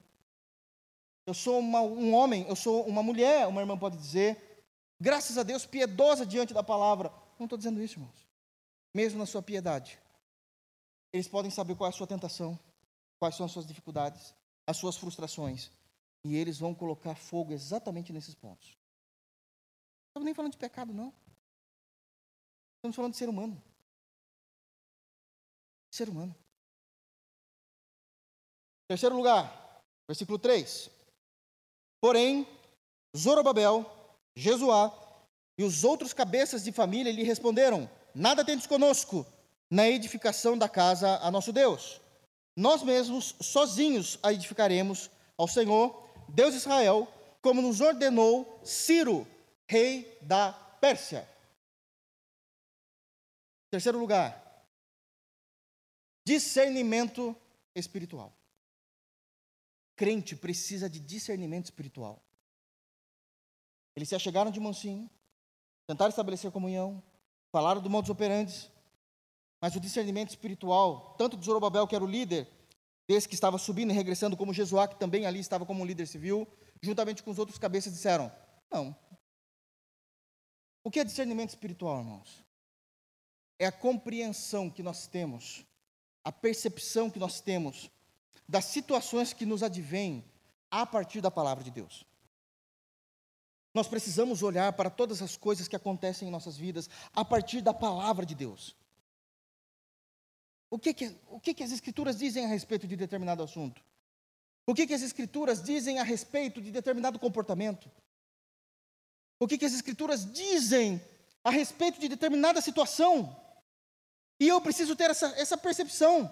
[1.26, 4.64] Eu sou uma, um homem, eu sou uma mulher, uma irmã pode dizer,
[5.00, 7.12] graças a Deus, piedosa diante da palavra.
[7.40, 8.28] Não estou dizendo isso, irmãos.
[8.94, 10.00] Mesmo na sua piedade,
[11.12, 12.58] eles podem saber qual é a sua tentação,
[13.20, 14.34] quais são as suas dificuldades,
[14.68, 15.72] as suas frustrações.
[16.24, 18.70] E eles vão colocar fogo exatamente nesses pontos.
[18.70, 21.14] Não estamos nem falando de pecado, não.
[22.78, 23.62] Estamos falando de ser humano.
[25.92, 26.36] Ser humano.
[28.88, 30.92] Terceiro lugar, versículo 3.
[32.00, 32.48] Porém,
[33.18, 33.84] Zorobabel,
[34.36, 34.94] Jesuá
[35.58, 39.26] e os outros cabeças de família lhe responderam: Nada tendes conosco
[39.72, 42.00] na edificação da casa a nosso Deus.
[42.56, 47.08] Nós mesmos, sozinhos, a edificaremos ao Senhor, Deus de Israel,
[47.42, 49.28] como nos ordenou Ciro,
[49.68, 51.28] rei da Pérsia.
[53.72, 54.64] Terceiro lugar,
[56.26, 57.36] discernimento
[57.76, 58.32] espiritual
[59.96, 62.22] crente precisa de discernimento espiritual.
[63.96, 65.10] Eles se achegaram de mansinho,
[65.88, 67.02] tentaram estabelecer comunhão,
[67.52, 68.72] falaram do modus operandi,
[69.62, 72.48] mas o discernimento espiritual, tanto de Zorobabel, que era o líder,
[73.08, 76.08] desse que estava subindo e regressando, como Jesuá, que também ali estava como um líder
[76.08, 76.48] civil,
[76.82, 78.32] juntamente com os outros cabeças, disseram:
[78.72, 78.96] Não.
[80.84, 82.44] O que é discernimento espiritual, irmãos?
[83.58, 85.66] É a compreensão que nós temos,
[86.24, 87.90] a percepção que nós temos
[88.48, 90.24] das situações que nos advêm
[90.70, 92.06] a partir da palavra de Deus.
[93.74, 97.74] Nós precisamos olhar para todas as coisas que acontecem em nossas vidas a partir da
[97.74, 98.76] palavra de Deus.
[100.70, 103.84] O que, que, o que, que as Escrituras dizem a respeito de determinado assunto?
[104.66, 107.92] O que, que as Escrituras dizem a respeito de determinado comportamento?
[109.40, 111.02] O que, que as Escrituras dizem
[111.44, 113.36] a respeito de determinada situação?
[114.40, 116.32] E eu preciso ter essa, essa percepção.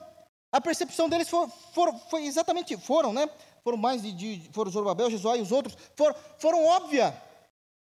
[0.53, 3.27] A percepção deles for, for, foi exatamente, foram, né?
[3.63, 7.19] Foram mais de, de foram Zorobabel, Jesuá e os outros, for, foram óbvia.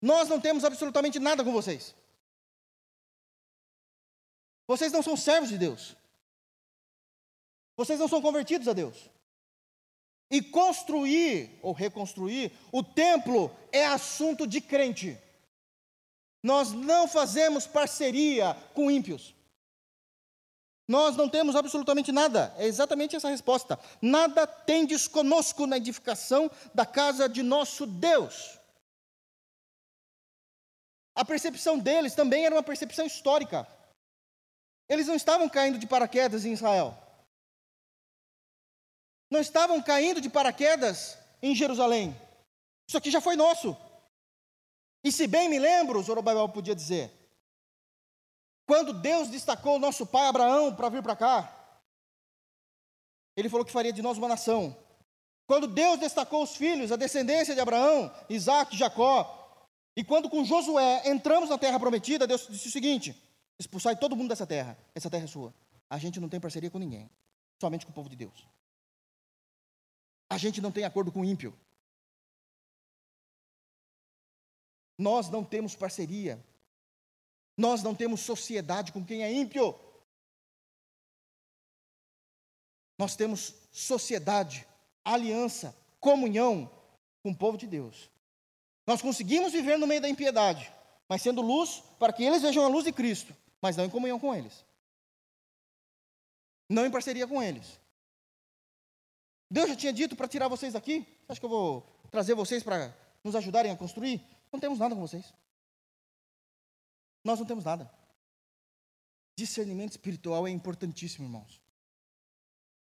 [0.01, 1.95] Nós não temos absolutamente nada com vocês.
[4.67, 5.95] Vocês não são servos de Deus.
[7.77, 9.11] Vocês não são convertidos a Deus.
[10.31, 15.19] E construir ou reconstruir o templo é assunto de crente.
[16.43, 19.35] Nós não fazemos parceria com ímpios.
[20.93, 22.55] Nós não temos absolutamente nada.
[22.59, 23.81] É exatamente essa a resposta.
[24.03, 28.59] Nada tendes conosco na edificação da casa de nosso Deus.
[31.15, 33.67] A percepção deles também era uma percepção histórica.
[34.87, 36.95] Eles não estavam caindo de paraquedas em Israel.
[39.31, 42.15] Não estavam caindo de paraquedas em Jerusalém.
[42.87, 43.75] Isso aqui já foi nosso.
[45.03, 47.11] E se bem me lembro, Zorobabel podia dizer,
[48.67, 51.63] quando Deus destacou nosso pai Abraão para vir para cá,
[53.37, 54.77] ele falou que faria de nós uma nação.
[55.47, 59.39] Quando Deus destacou os filhos, a descendência de Abraão, Isaac, Jacó,
[59.97, 63.21] e quando com Josué entramos na terra prometida, Deus disse o seguinte:
[63.59, 65.55] expulsai todo mundo dessa terra, essa terra é sua.
[65.91, 67.11] A gente não tem parceria com ninguém,
[67.61, 68.47] somente com o povo de Deus.
[70.31, 71.55] A gente não tem acordo com o ímpio.
[74.97, 76.43] Nós não temos parceria.
[77.57, 79.79] Nós não temos sociedade com quem é ímpio.
[82.99, 84.67] Nós temos sociedade,
[85.05, 86.71] aliança, comunhão
[87.23, 88.11] com o povo de Deus.
[88.87, 90.73] Nós conseguimos viver no meio da impiedade,
[91.09, 94.19] mas sendo luz para que eles vejam a luz de Cristo, mas não em comunhão
[94.19, 94.65] com eles.
[96.69, 97.79] Não em parceria com eles.
[99.51, 101.07] Deus já tinha dito para tirar vocês daqui?
[101.29, 104.25] Acha que eu vou trazer vocês para nos ajudarem a construir?
[104.51, 105.33] Não temos nada com vocês.
[107.25, 107.91] Nós não temos nada.
[109.37, 111.61] Discernimento espiritual é importantíssimo, irmãos.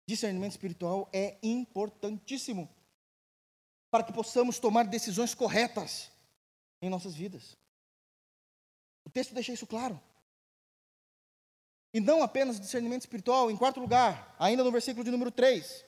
[0.07, 2.69] Discernimento espiritual é importantíssimo
[3.91, 6.11] para que possamos tomar decisões corretas
[6.81, 7.57] em nossas vidas.
[9.05, 10.01] O texto deixa isso claro.
[11.93, 15.85] E não apenas discernimento espiritual, em quarto lugar, ainda no versículo de número 3,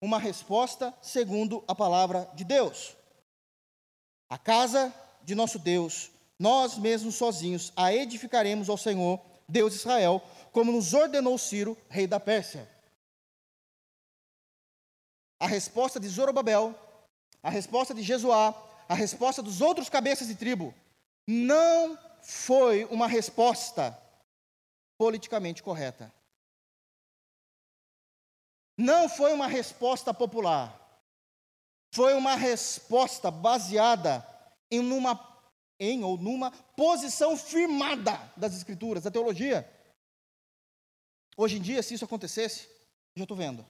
[0.00, 2.96] uma resposta segundo a palavra de Deus.
[4.28, 10.22] A casa de nosso Deus, nós mesmos sozinhos a edificaremos ao Senhor, Deus de Israel,
[10.52, 12.68] como nos ordenou Ciro, rei da Pérsia.
[15.38, 16.74] A resposta de Zorobabel
[17.46, 18.52] a resposta de Jesuá,
[18.88, 20.74] a resposta dos outros cabeças de tribo,
[21.24, 23.96] não foi uma resposta
[24.98, 26.12] politicamente correta.
[28.76, 30.76] Não foi uma resposta popular.
[31.94, 34.26] Foi uma resposta baseada
[34.68, 35.14] em uma
[35.78, 39.68] em ou numa posição firmada das escrituras, da teologia.
[41.36, 42.68] Hoje em dia, se isso acontecesse,
[43.14, 43.64] já estou vendo,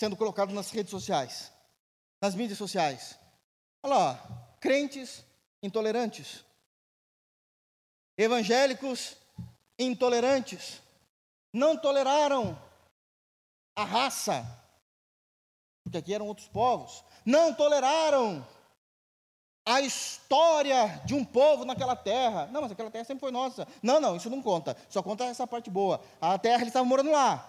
[0.00, 1.54] sendo colocado nas redes sociais
[2.24, 3.18] nas mídias sociais.
[3.82, 5.22] Olha lá, crentes
[5.62, 6.42] intolerantes,
[8.16, 9.14] evangélicos
[9.78, 10.80] intolerantes,
[11.52, 12.58] não toleraram
[13.76, 14.42] a raça,
[15.82, 18.46] porque aqui eram outros povos, não toleraram
[19.66, 22.46] a história de um povo naquela terra.
[22.52, 23.66] Não, mas aquela terra sempre foi nossa.
[23.82, 24.76] Não, não, isso não conta.
[24.88, 26.00] Só conta essa parte boa.
[26.20, 27.48] A terra eles estavam morando lá.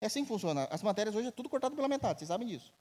[0.00, 0.66] É assim que funciona.
[0.70, 2.72] As matérias hoje é tudo cortado pela metade, vocês sabem disso.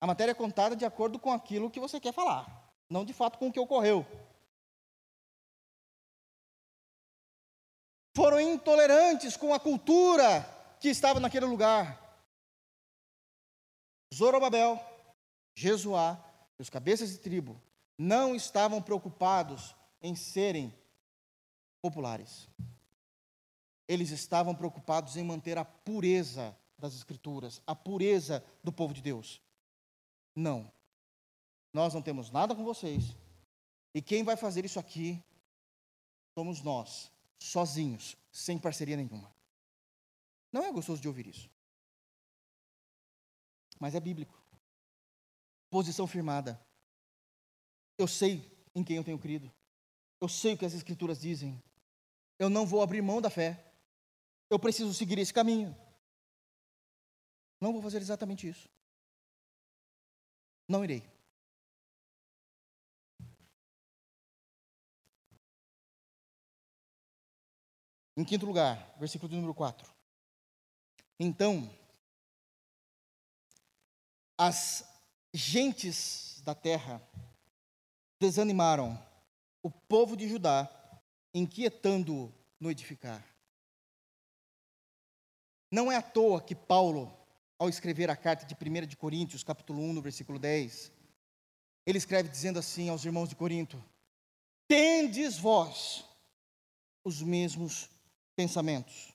[0.00, 3.38] A matéria é contada de acordo com aquilo que você quer falar, não de fato
[3.38, 4.06] com o que ocorreu.
[8.14, 10.46] Foram intolerantes com a cultura
[10.78, 12.00] que estava naquele lugar.
[14.14, 14.78] Zorobabel,
[15.54, 16.22] Jesuá
[16.58, 17.60] e os cabeças de tribo
[17.96, 20.74] não estavam preocupados em serem
[21.80, 22.48] populares.
[23.86, 29.40] Eles estavam preocupados em manter a pureza das Escrituras, a pureza do povo de Deus.
[30.34, 30.70] Não.
[31.72, 33.16] Nós não temos nada com vocês.
[33.94, 35.22] E quem vai fazer isso aqui
[36.36, 39.32] somos nós, sozinhos, sem parceria nenhuma.
[40.52, 41.48] Não é gostoso de ouvir isso.
[43.78, 44.43] Mas é bíblico.
[45.74, 46.64] Posição firmada.
[47.98, 49.52] Eu sei em quem eu tenho crido.
[50.20, 51.60] Eu sei o que as Escrituras dizem.
[52.38, 53.74] Eu não vou abrir mão da fé.
[54.48, 55.76] Eu preciso seguir esse caminho.
[57.60, 58.68] Não vou fazer exatamente isso.
[60.68, 61.02] Não irei.
[68.16, 69.92] Em quinto lugar, versículo de número 4.
[71.18, 71.68] Então
[74.38, 74.93] as
[75.34, 77.02] gentes da terra
[78.20, 78.96] desanimaram
[79.60, 80.70] o povo de Judá,
[81.34, 83.22] inquietando-o no edificar.
[85.70, 87.12] Não é à toa que Paulo,
[87.58, 90.92] ao escrever a carta de 1 de Coríntios, capítulo 1, no versículo 10,
[91.84, 93.82] ele escreve dizendo assim aos irmãos de Corinto:
[94.68, 96.04] Tendes vós
[97.04, 97.90] os mesmos
[98.36, 99.12] pensamentos.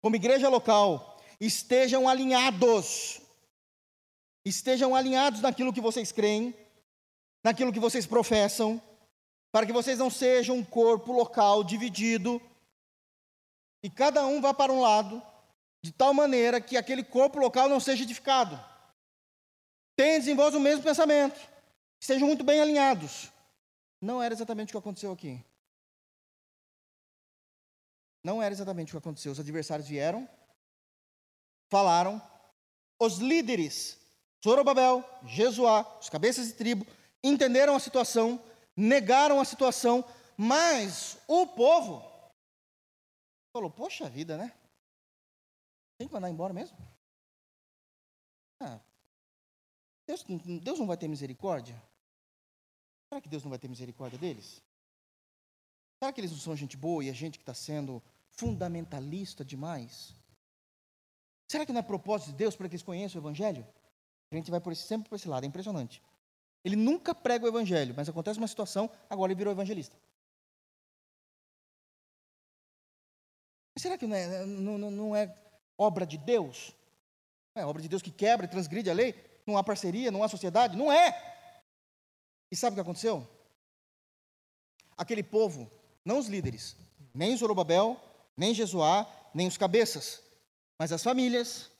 [0.00, 3.20] Como igreja local, estejam alinhados,
[4.44, 6.54] estejam alinhados naquilo que vocês creem,
[7.42, 8.80] naquilo que vocês professam,
[9.52, 12.40] para que vocês não sejam um corpo local dividido
[13.82, 15.22] e cada um vá para um lado,
[15.82, 18.58] de tal maneira que aquele corpo local não seja edificado.
[19.94, 21.38] Tendes em vós o mesmo pensamento,
[22.00, 23.30] estejam muito bem alinhados.
[24.00, 25.44] Não era exatamente o que aconteceu aqui.
[28.24, 29.32] Não era exatamente o que aconteceu.
[29.32, 30.28] Os adversários vieram,
[31.70, 32.20] falaram,
[32.98, 33.98] os líderes,
[34.44, 36.86] Zorobabel, Jesuá, os cabeças de tribo,
[37.22, 38.38] entenderam a situação,
[38.76, 40.04] negaram a situação,
[40.36, 42.04] mas o povo
[43.56, 44.54] falou: Poxa vida, né?
[45.96, 46.76] Tem que mandar embora mesmo?
[48.60, 48.78] Ah,
[50.06, 50.22] Deus,
[50.62, 51.82] Deus não vai ter misericórdia?
[53.08, 54.62] Será que Deus não vai ter misericórdia deles?
[55.98, 60.14] Será que eles não são gente boa e a gente que está sendo fundamentalista demais?
[61.50, 63.66] Será que não é propósito de Deus para que eles conheçam o Evangelho?
[64.34, 66.02] A gente vai por esse, sempre por esse lado, é impressionante.
[66.64, 69.96] Ele nunca prega o Evangelho, mas acontece uma situação, agora ele virou evangelista.
[73.76, 75.36] Será que não é, não, não é
[75.76, 76.74] obra de Deus?
[77.54, 79.14] Não é obra de Deus que quebra e transgride a lei?
[79.46, 80.76] Não há parceria, não há sociedade?
[80.76, 81.42] Não é!
[82.50, 83.28] E sabe o que aconteceu?
[84.96, 85.70] Aquele povo,
[86.04, 86.76] não os líderes,
[87.12, 88.00] nem Zorobabel,
[88.36, 90.22] nem Jesuá, nem os cabeças,
[90.78, 91.70] mas as famílias,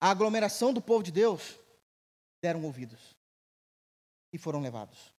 [0.00, 1.58] a aglomeração do povo de Deus,
[2.42, 3.14] deram ouvidos
[4.32, 5.12] e foram levados.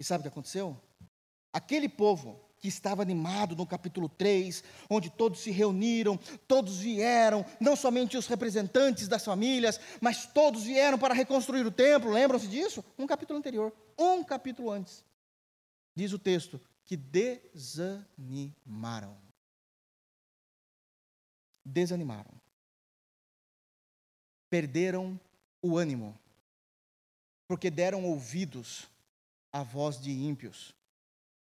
[0.00, 0.76] E sabe o que aconteceu?
[1.52, 7.76] Aquele povo que estava animado no capítulo 3, onde todos se reuniram, todos vieram, não
[7.76, 12.84] somente os representantes das famílias, mas todos vieram para reconstruir o templo, lembram-se disso?
[12.98, 15.04] Um capítulo anterior, um capítulo antes.
[15.94, 18.56] Diz o texto que desanimaram.
[21.64, 22.41] Desanimaram.
[24.52, 25.18] Perderam
[25.62, 26.14] o ânimo,
[27.48, 28.86] porque deram ouvidos
[29.50, 30.74] à voz de ímpios,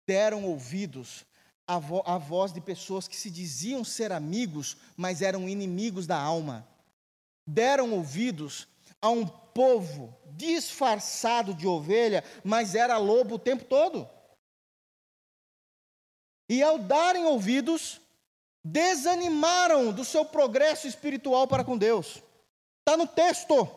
[0.05, 1.25] deram ouvidos
[1.65, 6.15] à, vo à voz de pessoas que se diziam ser amigos, mas eram inimigos da
[6.15, 6.67] alma,
[7.43, 8.67] deram ouvidos
[9.01, 14.07] a um povo disfarçado de ovelha, mas era lobo o tempo todo.
[16.47, 17.99] E ao darem ouvidos,
[18.63, 22.21] desanimaram do seu progresso espiritual para com Deus.
[22.81, 23.69] Está no texto.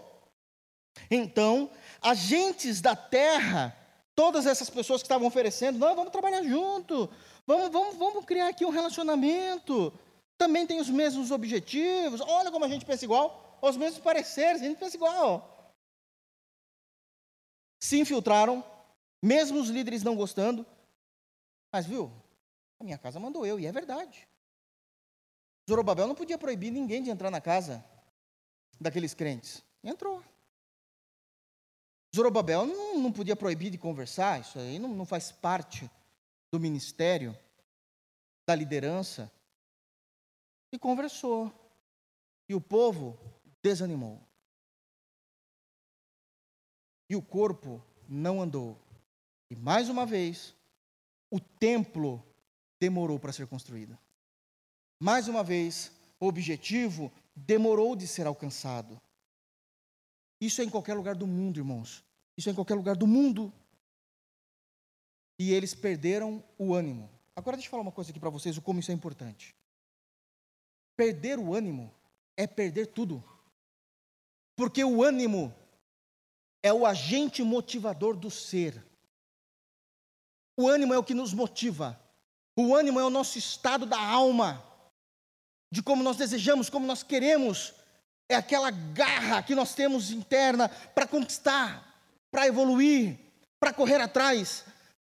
[1.10, 3.76] Então, agentes da terra,
[4.14, 7.10] todas essas pessoas que estavam oferecendo, não, vamos trabalhar junto,
[7.46, 9.92] vamos, vamos, vamos criar aqui um relacionamento.
[10.38, 12.20] Também tem os mesmos objetivos.
[12.22, 15.74] Olha como a gente pensa igual, os mesmos pareceres, a gente pensa igual.
[17.82, 18.64] Se infiltraram,
[19.22, 20.66] mesmo os líderes não gostando,
[21.70, 22.10] mas viu,
[22.80, 24.26] a minha casa mandou eu, e é verdade.
[25.68, 27.84] Zorobabel não podia proibir ninguém de entrar na casa
[28.80, 29.62] daqueles crentes.
[29.82, 30.22] Entrou.
[32.14, 35.90] Zorobabel não, não podia proibir de conversar, isso aí não, não faz parte
[36.50, 37.36] do ministério,
[38.46, 39.30] da liderança.
[40.72, 41.52] E conversou.
[42.48, 43.18] E o povo
[43.62, 44.20] desanimou.
[47.08, 48.80] E o corpo não andou.
[49.50, 50.54] E mais uma vez,
[51.30, 52.24] o templo
[52.80, 53.98] demorou para ser construída.
[55.00, 59.00] Mais uma vez, o objetivo demorou de ser alcançado.
[60.40, 62.04] Isso é em qualquer lugar do mundo, irmãos.
[62.36, 63.52] Isso é em qualquer lugar do mundo.
[65.38, 67.10] E eles perderam o ânimo.
[67.34, 69.56] Agora deixa eu falar uma coisa aqui para vocês, o como isso é importante.
[70.96, 71.92] Perder o ânimo
[72.36, 73.22] é perder tudo.
[74.56, 75.52] Porque o ânimo
[76.62, 78.84] é o agente motivador do ser.
[80.56, 82.00] O ânimo é o que nos motiva.
[82.56, 84.64] O ânimo é o nosso estado da alma,
[85.74, 87.74] de como nós desejamos, como nós queremos.
[88.28, 92.00] É aquela garra que nós temos interna para conquistar,
[92.30, 93.18] para evoluir,
[93.58, 94.64] para correr atrás.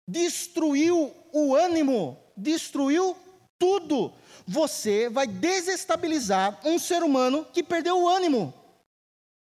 [0.08, 3.14] Destruiu o ânimo, destruiu
[3.58, 4.14] tudo.
[4.46, 8.54] Você vai desestabilizar um ser humano que perdeu o ânimo.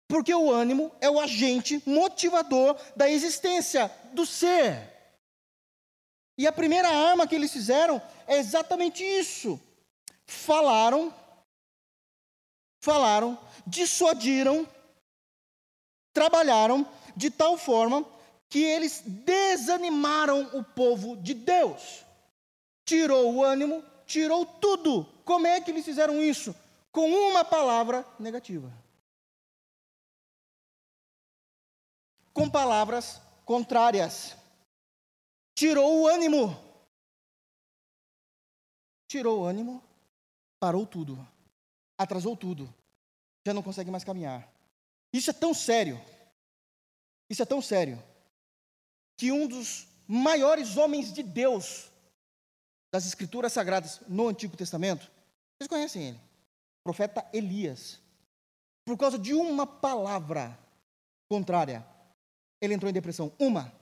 [0.08, 4.92] Porque o ânimo é o agente motivador da existência, do ser.
[6.36, 9.58] E a primeira arma que eles fizeram é exatamente isso.
[10.28, 11.12] Falaram,
[12.80, 14.68] falaram, dissuadiram
[16.18, 16.84] trabalharam
[17.16, 18.04] de tal forma
[18.48, 22.04] que eles desanimaram o povo de Deus.
[22.84, 25.04] Tirou o ânimo, tirou tudo.
[25.24, 26.52] Como é que eles fizeram isso?
[26.90, 28.72] Com uma palavra negativa.
[32.32, 34.34] Com palavras contrárias.
[35.54, 36.56] Tirou o ânimo.
[39.06, 39.82] Tirou o ânimo,
[40.60, 41.26] parou tudo,
[41.96, 42.72] atrasou tudo,
[43.46, 44.50] já não consegue mais caminhar.
[45.12, 46.00] Isso é tão sério,
[47.30, 48.02] isso é tão sério,
[49.16, 51.90] que um dos maiores homens de Deus
[52.92, 55.10] das Escrituras Sagradas no Antigo Testamento,
[55.56, 58.00] vocês conhecem ele, o profeta Elias,
[58.84, 60.58] por causa de uma palavra
[61.28, 61.86] contrária,
[62.60, 63.30] ele entrou em depressão.
[63.38, 63.72] Uma.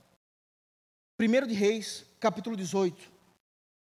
[1.16, 3.12] Primeiro de Reis, capítulo 18,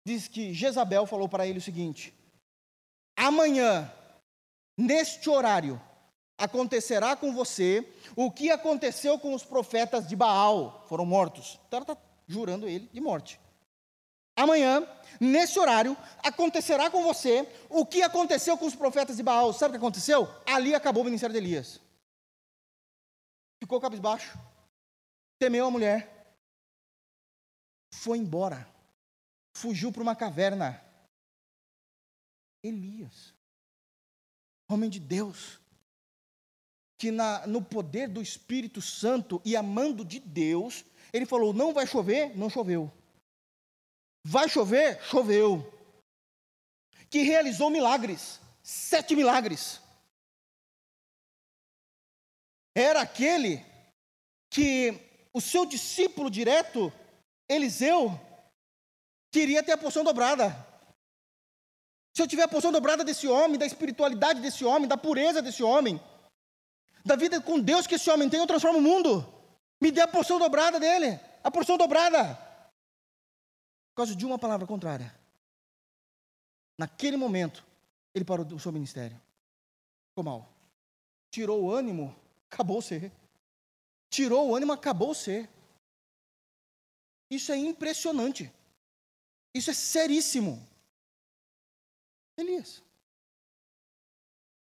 [0.07, 2.15] diz que Jezabel falou para ele o seguinte:
[3.25, 3.91] Amanhã,
[4.77, 5.81] neste horário,
[6.37, 11.59] acontecerá com você o que aconteceu com os profetas de Baal, foram mortos.
[11.67, 11.97] Então ela está
[12.27, 13.41] jurando ele de morte.
[14.37, 14.87] Amanhã,
[15.19, 19.55] nesse horário, acontecerá com você o que aconteceu com os profetas de Baal.
[19.55, 20.29] Sabe o que aconteceu?
[20.45, 21.81] Ali acabou o ministério de Elias.
[23.59, 24.39] Ficou cabisbaixo,
[25.39, 26.37] temeu a mulher,
[27.91, 28.69] foi embora,
[29.57, 30.85] fugiu para uma caverna.
[32.65, 33.35] Elias,
[34.67, 35.61] homem de Deus,
[36.99, 41.87] que na, no poder do Espírito Santo e amando de Deus, ele falou: não vai
[41.87, 42.91] chover, não choveu.
[44.25, 45.71] Vai chover, choveu.
[47.11, 49.81] Que realizou milagres, sete milagres.
[52.75, 53.63] Era aquele
[54.51, 54.99] que
[55.33, 56.93] o seu discípulo direto,
[57.49, 58.19] Eliseu,
[59.31, 60.74] queria ter a porção dobrada.
[62.15, 65.65] Se eu tiver a porção dobrada desse homem, da espiritualidade desse homem, da pureza desse
[65.65, 66.01] homem,
[67.05, 69.27] da vida com Deus que esse homem tem, eu transformo o mundo.
[69.81, 72.37] Me dê a porção dobrada dele, a porção dobrada.
[73.91, 75.13] Por causa de uma palavra contrária.
[76.79, 77.65] Naquele momento,
[78.15, 79.21] ele parou o seu ministério.
[80.11, 80.49] Ficou mal.
[81.33, 82.15] Tirou o ânimo,
[82.49, 83.11] acabou ser.
[84.09, 85.51] Tirou o ânimo, acabou ser.
[87.29, 88.53] Isso é impressionante.
[89.53, 90.65] Isso é seríssimo.
[92.37, 92.83] Elias.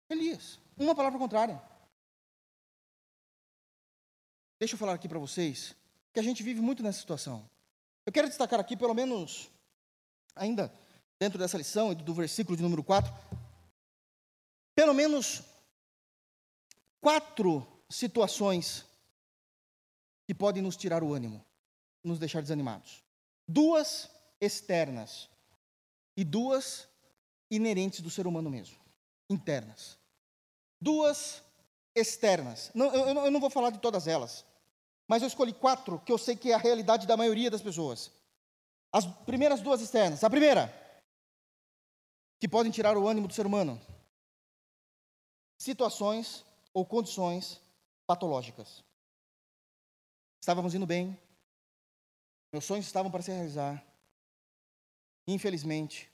[0.10, 0.60] Elias.
[0.78, 1.62] Uma palavra contrária.
[4.60, 5.76] Deixa eu falar aqui para vocês
[6.14, 7.49] que a gente vive muito nessa situação.
[8.06, 9.49] Eu quero destacar aqui, pelo menos,
[10.36, 10.74] ainda
[11.20, 13.12] dentro dessa lição e do versículo de número 4,
[14.76, 15.41] pelo menos
[17.01, 18.86] quatro situações
[20.28, 21.43] que podem nos tirar o ânimo,
[22.03, 23.03] nos deixar desanimados.
[23.47, 24.10] Duas
[24.41, 25.30] externas
[26.18, 26.88] e duas
[27.56, 28.78] inerentes do ser humano mesmo,
[29.30, 29.97] internas.
[30.80, 31.41] Duas
[31.95, 32.72] externas.
[32.74, 34.45] Não, eu, eu não vou falar de todas elas,
[35.08, 38.12] mas eu escolhi quatro que eu sei que é a realidade da maioria das pessoas.
[38.91, 40.24] As primeiras duas externas.
[40.24, 40.74] A primeira,
[42.39, 43.82] que podem tirar o ânimo do ser humano.
[45.58, 47.62] Situações ou condições
[48.06, 48.84] patológicas.
[50.39, 51.18] Estávamos indo bem,
[52.53, 53.84] meus sonhos estavam para se realizar.
[55.28, 56.10] Infelizmente,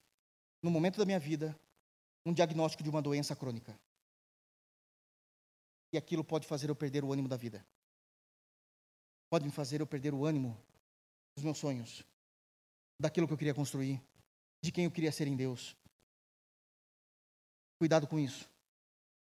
[0.62, 1.58] no momento da minha vida,
[2.26, 3.78] um diagnóstico de uma doença crônica
[5.92, 7.66] e aquilo pode fazer eu perder o ânimo da vida.
[9.30, 10.58] Pode me fazer eu perder o ânimo
[11.36, 12.04] dos meus sonhos,
[13.00, 14.02] daquilo que eu queria construir,
[14.62, 15.76] de quem eu queria ser em Deus.
[17.78, 18.50] Cuidado com isso.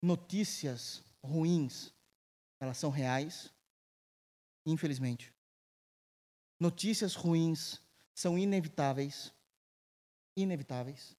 [0.02, 1.94] Notícias ruins,
[2.60, 3.54] elas são reais,
[4.66, 5.34] infelizmente.
[6.60, 7.82] Notícias ruins
[8.14, 9.34] são inevitáveis,
[10.36, 11.16] inevitáveis,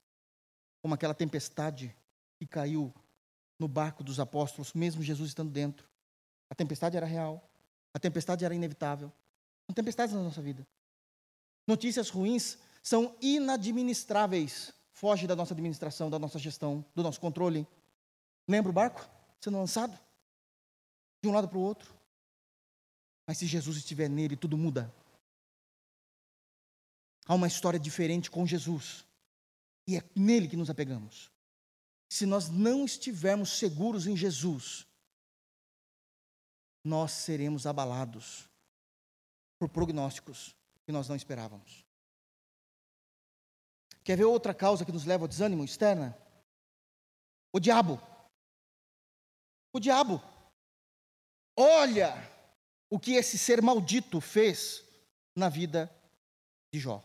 [0.81, 1.95] como aquela tempestade
[2.39, 2.93] que caiu
[3.59, 5.87] no barco dos apóstolos, mesmo Jesus estando dentro.
[6.49, 7.47] A tempestade era real,
[7.93, 9.11] a tempestade era inevitável.
[9.65, 10.67] São tempestades na nossa vida.
[11.67, 14.73] Notícias ruins são inadministráveis.
[14.91, 17.67] Foge da nossa administração, da nossa gestão, do nosso controle.
[18.47, 19.07] Lembra o barco
[19.39, 19.97] sendo lançado
[21.21, 21.93] de um lado para o outro?
[23.27, 24.93] Mas se Jesus estiver nele, tudo muda.
[27.25, 29.05] Há uma história diferente com Jesus.
[29.91, 31.29] E é nele que nos apegamos
[32.09, 34.85] se nós não estivermos seguros em Jesus,
[36.83, 38.49] nós seremos abalados
[39.57, 40.53] por prognósticos
[40.85, 41.85] que nós não esperávamos.
[44.03, 46.17] Quer ver outra causa que nos leva ao desânimo externa?
[47.53, 47.97] O diabo.
[49.73, 50.21] O diabo.
[51.57, 52.13] Olha
[52.89, 54.83] o que esse ser maldito fez
[55.35, 55.89] na vida
[56.73, 57.01] de Jó.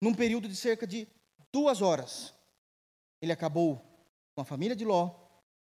[0.00, 1.08] Num período de cerca de
[1.52, 2.34] duas horas,
[3.20, 3.82] ele acabou
[4.34, 5.14] com a família de Ló,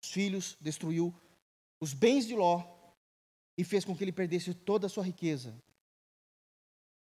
[0.02, 1.14] os filhos, destruiu
[1.80, 2.62] os bens de Ló
[3.56, 5.54] e fez com que ele perdesse toda a sua riqueza.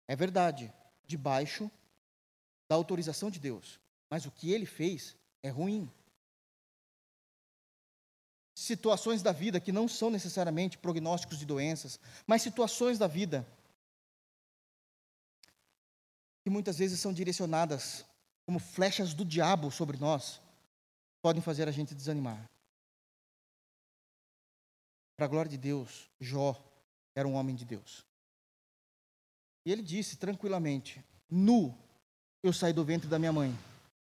[0.06, 0.72] É verdade,
[1.06, 1.70] debaixo
[2.68, 5.90] da autorização de Deus, mas o que ele fez é ruim.
[8.54, 13.46] Situações da vida que não são necessariamente prognósticos de doenças, mas situações da vida
[16.44, 18.04] que muitas vezes são direcionadas
[18.44, 20.40] como flechas do diabo sobre nós,
[21.22, 22.50] podem fazer a gente desanimar.
[25.16, 26.54] Para a glória de Deus, Jó
[27.14, 28.04] era um homem de Deus.
[29.64, 31.74] E ele disse tranquilamente: Nu
[32.42, 33.56] eu saí do ventre da minha mãe,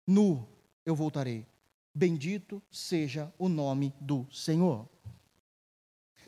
[0.05, 0.47] nu
[0.86, 1.47] eu voltarei.
[1.95, 4.88] Bendito seja o nome do Senhor.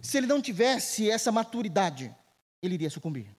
[0.02, 2.16] Se ele não tivesse essa maturidade,
[2.60, 3.30] ele iria sucumbir.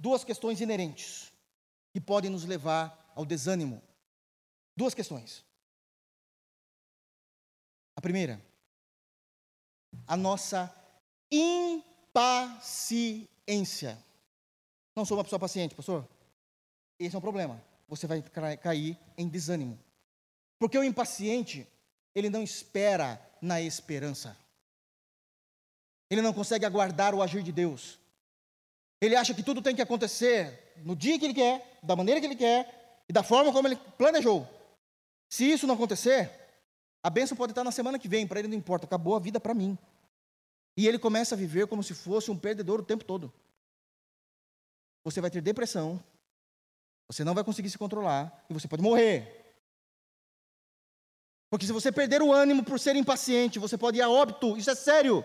[0.00, 1.30] Duas questões inerentes
[1.92, 3.82] que podem nos levar ao desânimo.
[4.74, 5.44] Duas questões.
[7.94, 8.40] A primeira,
[10.06, 10.74] a nossa
[11.30, 12.42] impaciência.
[14.96, 16.08] Não sou uma pessoa paciente, pastor.
[16.98, 17.62] Esse é um problema.
[17.86, 18.22] Você vai
[18.56, 19.78] cair em desânimo.
[20.58, 21.68] Porque o impaciente,
[22.14, 24.34] ele não espera na esperança.
[26.08, 27.99] Ele não consegue aguardar o agir de Deus.
[29.00, 32.26] Ele acha que tudo tem que acontecer no dia que ele quer, da maneira que
[32.26, 34.46] ele quer e da forma como ele planejou.
[35.28, 36.30] Se isso não acontecer,
[37.02, 39.40] a bênção pode estar na semana que vem, para ele não importa, acabou a vida
[39.40, 39.78] para mim.
[40.76, 43.32] E ele começa a viver como se fosse um perdedor o tempo todo.
[45.02, 46.02] Você vai ter depressão,
[47.08, 49.40] você não vai conseguir se controlar e você pode morrer.
[51.50, 54.70] Porque se você perder o ânimo por ser impaciente, você pode ir a óbito, isso
[54.70, 55.24] é sério.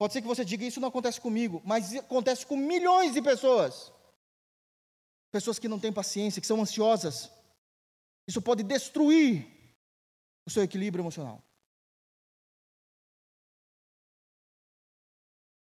[0.00, 3.92] Pode ser que você diga isso não acontece comigo, mas acontece com milhões de pessoas.
[5.30, 7.30] Pessoas que não têm paciência, que são ansiosas.
[8.26, 9.46] Isso pode destruir
[10.46, 11.44] o seu equilíbrio emocional.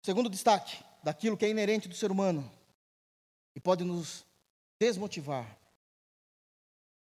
[0.03, 2.51] Segundo destaque, daquilo que é inerente do ser humano
[3.55, 4.25] e pode nos
[4.77, 5.57] desmotivar,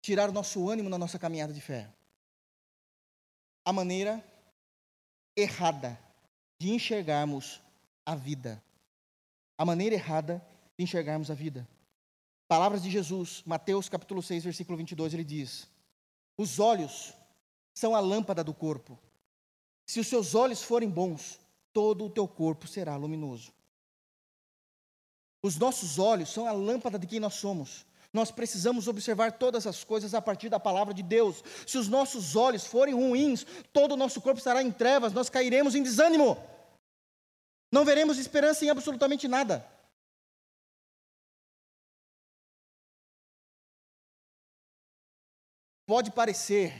[0.01, 1.89] tirar o nosso ânimo na nossa caminhada de fé.
[3.63, 4.21] A maneira
[5.33, 6.04] errada
[6.65, 7.61] de enxergarmos
[8.03, 8.59] a vida.
[9.55, 10.43] A maneira errada
[10.75, 11.67] de enxergarmos a vida.
[12.47, 15.69] Palavras de Jesus, Mateus capítulo 6, versículo 22, ele diz:
[16.35, 17.13] Os olhos
[17.71, 18.97] são a lâmpada do corpo.
[19.85, 21.39] Se os seus olhos forem bons,
[21.71, 23.53] todo o teu corpo será luminoso.
[25.43, 27.85] Os nossos olhos são a lâmpada de quem nós somos.
[28.11, 31.43] Nós precisamos observar todas as coisas a partir da palavra de Deus.
[31.67, 35.75] Se os nossos olhos forem ruins, todo o nosso corpo estará em trevas, nós cairemos
[35.75, 36.54] em desânimo.
[37.75, 39.69] Não veremos esperança em absolutamente nada.
[45.85, 46.71] Pode parecer,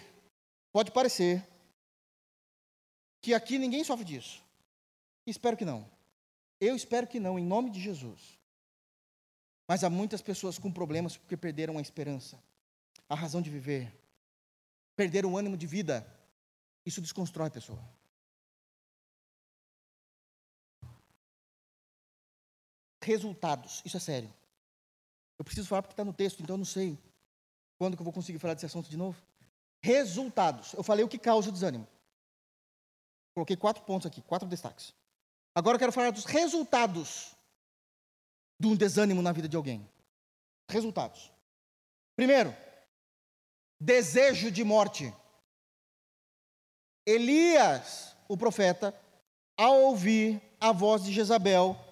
[0.71, 1.45] pode parecer,
[3.21, 4.41] que aqui ninguém sofre disso.
[5.27, 5.85] Espero que não.
[6.61, 8.39] Eu espero que não, em nome de Jesus.
[9.67, 12.41] Mas há muitas pessoas com problemas porque perderam a esperança,
[13.09, 13.93] a razão de viver,
[14.95, 16.07] perderam o ânimo de vida.
[16.85, 17.83] Isso desconstrói a pessoa.
[23.05, 24.33] Resultados, isso é sério.
[25.37, 26.97] Eu preciso falar porque está no texto, então eu não sei
[27.77, 29.21] quando que eu vou conseguir falar desse assunto de novo.
[29.83, 30.73] Resultados.
[30.73, 31.87] Eu falei o que causa o desânimo.
[33.35, 34.91] Coloquei quatro pontos aqui, quatro destaques.
[35.53, 37.35] Agora eu quero falar dos resultados
[38.59, 39.87] de um desânimo na vida de alguém.
[40.67, 41.31] Resultados.
[42.15, 42.55] Primeiro,
[43.79, 45.13] desejo de morte.
[47.05, 48.99] Elias, o profeta,
[49.55, 51.84] ao ouvir a voz de Jezabel,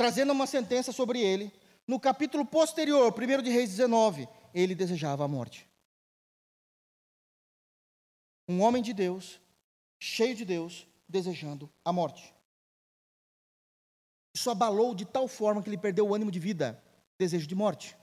[0.00, 1.52] trazendo uma sentença sobre ele,
[1.86, 5.68] no capítulo posterior, 1 de Reis 19, ele desejava a morte.
[8.48, 9.38] Um homem de Deus,
[10.00, 12.34] cheio de Deus, desejando a morte.
[14.34, 16.82] Isso abalou de tal forma que ele perdeu o ânimo de vida,
[17.18, 17.94] desejo de morte.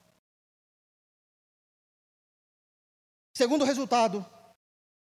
[3.36, 4.24] Segundo resultado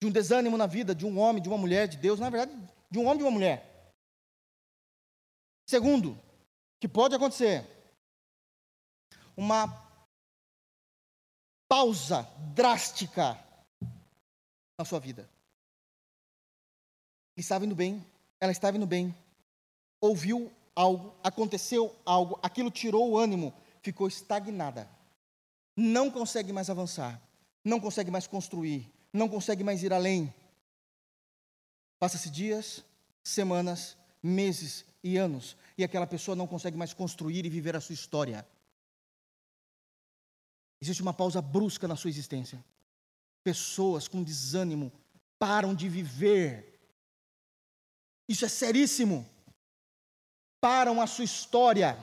[0.01, 2.59] de um desânimo na vida de um homem, de uma mulher, de Deus, na verdade,
[2.91, 3.93] de um homem e de uma mulher.
[5.67, 6.19] Segundo,
[6.81, 7.67] que pode acontecer,
[9.37, 9.67] uma
[11.69, 12.23] pausa
[12.55, 13.39] drástica
[14.79, 15.29] na sua vida.
[17.37, 18.05] Ele estava indo bem,
[18.41, 19.15] ela estava indo bem,
[20.01, 23.53] ouviu algo, aconteceu algo, aquilo tirou o ânimo,
[23.83, 24.89] ficou estagnada.
[25.77, 27.21] Não consegue mais avançar,
[27.65, 30.33] não consegue mais construir, não consegue mais ir além.
[31.99, 32.85] Passa-se dias,
[33.25, 37.95] semanas, meses e anos, e aquela pessoa não consegue mais construir e viver a sua
[37.95, 38.47] história.
[40.81, 42.63] Existe uma pausa brusca na sua existência.
[43.43, 44.93] Pessoas com desânimo
[45.39, 46.79] param de viver.
[48.29, 49.29] Isso é seríssimo.
[50.61, 51.97] Param a sua história.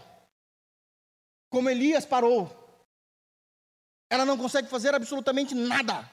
[1.49, 2.49] Como Elias parou.
[4.09, 6.09] Ela não consegue fazer absolutamente nada.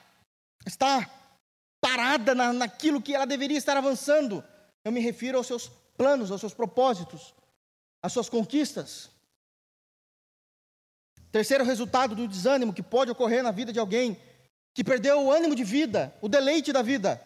[0.66, 1.10] Está
[1.80, 4.44] parada na, naquilo que ela deveria estar avançando.
[4.84, 5.70] Eu me refiro aos seus
[6.02, 7.32] planos, aos seus propósitos,
[8.02, 9.08] às suas conquistas.
[11.30, 14.20] Terceiro resultado do desânimo que pode ocorrer na vida de alguém
[14.74, 17.24] que perdeu o ânimo de vida, o deleite da vida.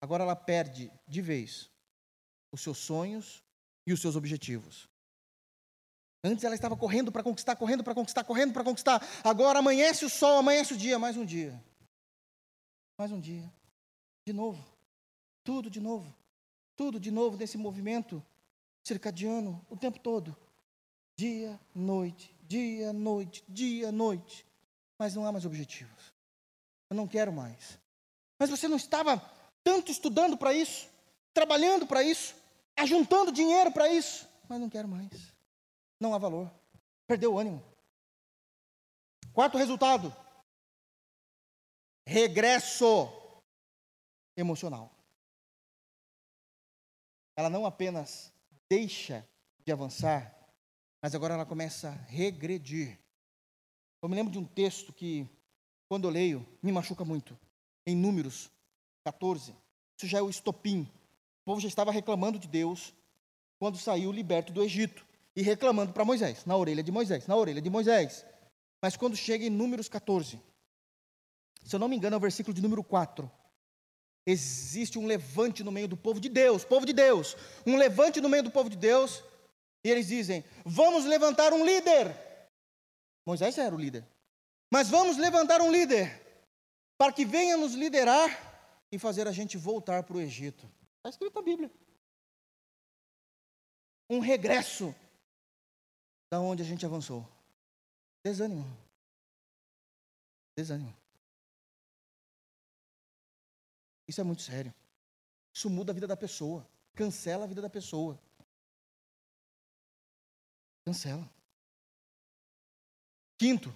[0.00, 1.68] Agora ela perde de vez
[2.50, 3.44] os seus sonhos
[3.86, 4.88] e os seus objetivos.
[6.24, 9.06] Antes ela estava correndo para conquistar, correndo para conquistar, correndo para conquistar.
[9.22, 11.62] Agora amanhece o sol, amanhece o dia, mais um dia.
[12.98, 13.52] Mais um dia.
[14.26, 14.64] De novo.
[15.44, 16.21] Tudo de novo.
[16.76, 18.24] Tudo de novo nesse movimento
[18.82, 20.36] circadiano o tempo todo.
[21.16, 24.46] Dia, noite, dia, noite, dia, noite.
[24.98, 26.12] Mas não há mais objetivos.
[26.88, 27.78] Eu não quero mais.
[28.38, 29.18] Mas você não estava
[29.62, 30.88] tanto estudando para isso,
[31.32, 32.34] trabalhando para isso,
[32.76, 35.10] ajuntando dinheiro para isso, mas não quero mais.
[36.00, 36.50] Não há valor.
[37.06, 37.62] Perdeu o ânimo.
[39.32, 40.14] Quarto resultado:
[42.06, 43.08] regresso
[44.36, 44.90] emocional.
[47.36, 48.32] Ela não apenas
[48.68, 49.26] deixa
[49.64, 50.34] de avançar,
[51.02, 52.98] mas agora ela começa a regredir.
[54.02, 55.26] Eu me lembro de um texto que,
[55.88, 57.38] quando eu leio, me machuca muito.
[57.86, 58.50] Em Números
[59.04, 59.54] 14.
[59.98, 60.82] Isso já é o estopim.
[61.42, 62.94] O povo já estava reclamando de Deus
[63.58, 65.06] quando saiu liberto do Egito.
[65.34, 68.24] E reclamando para Moisés, na orelha de Moisés, na orelha de Moisés.
[68.82, 70.38] Mas quando chega em Números 14,
[71.64, 73.30] se eu não me engano, é o versículo de número 4.
[74.26, 78.28] Existe um levante no meio do povo de Deus, povo de Deus, um levante no
[78.28, 79.22] meio do povo de Deus,
[79.84, 82.16] e eles dizem: Vamos levantar um líder.
[83.26, 84.06] Moisés era o líder.
[84.72, 86.20] Mas vamos levantar um líder
[86.96, 90.70] para que venha nos liderar e fazer a gente voltar para o Egito.
[90.96, 91.70] Está escrito na Bíblia.
[94.08, 94.94] Um regresso
[96.30, 97.28] da onde a gente avançou.
[98.24, 98.64] Desânimo.
[100.56, 101.01] Desânimo.
[104.12, 104.74] Isso é muito sério.
[105.54, 106.68] Isso muda a vida da pessoa.
[106.94, 108.20] Cancela a vida da pessoa.
[110.84, 111.26] Cancela.
[113.38, 113.74] Quinto,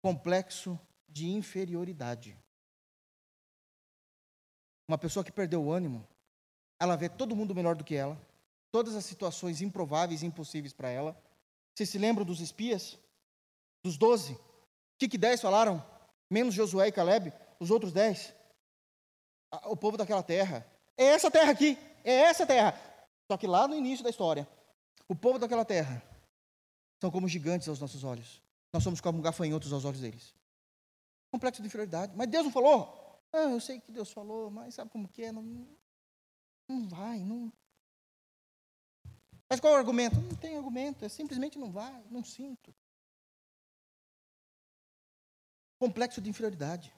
[0.00, 2.38] complexo de inferioridade.
[4.86, 6.06] Uma pessoa que perdeu o ânimo,
[6.78, 8.16] ela vê todo mundo melhor do que ela,
[8.70, 11.20] todas as situações improváveis e impossíveis para ela.
[11.74, 12.96] Vocês se lembram dos espias?
[13.82, 14.34] Dos doze?
[14.34, 15.84] O que, que dez falaram?
[16.30, 18.34] Menos Josué e Caleb, os outros dez.
[19.64, 20.66] O povo daquela terra.
[20.96, 22.78] É essa terra aqui, é essa terra.
[23.30, 24.48] Só que lá no início da história,
[25.08, 26.02] o povo daquela terra
[27.00, 28.42] são como gigantes aos nossos olhos.
[28.72, 30.34] Nós somos como gafanhotos aos olhos deles.
[31.32, 32.12] Complexo de inferioridade.
[32.16, 33.20] Mas Deus não falou?
[33.32, 35.32] Ah, eu sei que Deus falou, mas sabe como que é?
[35.32, 35.42] Não,
[36.68, 37.52] não vai, não.
[39.50, 40.16] Mas qual é o argumento?
[40.16, 42.74] Não tem argumento, é simplesmente não vai, não sinto.
[45.78, 46.94] Complexo de inferioridade.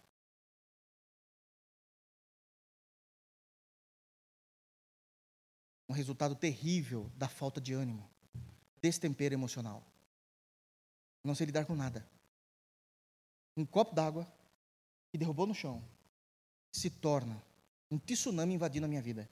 [5.89, 8.09] Um resultado terrível da falta de ânimo,
[8.83, 9.85] destempero emocional.
[11.23, 12.09] Não sei lidar com nada.
[13.57, 14.27] Um copo d'água
[15.11, 15.83] que derrubou no chão
[16.73, 17.43] se torna
[17.91, 19.29] um tsunami invadindo a minha vida.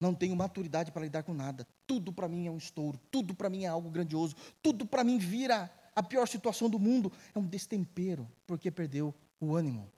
[0.00, 1.66] Não tenho maturidade para lidar com nada.
[1.86, 5.18] Tudo para mim é um estouro, tudo para mim é algo grandioso, tudo para mim
[5.18, 7.12] vira a pior situação do mundo.
[7.34, 9.90] É um destempero, porque perdeu o ânimo.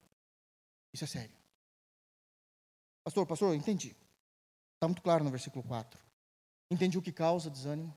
[0.93, 1.35] Isso é sério.
[3.05, 3.97] Pastor, pastor, entendi.
[4.83, 5.97] Está muito claro no versículo 4.
[6.69, 7.97] Entendi o que causa desânimo.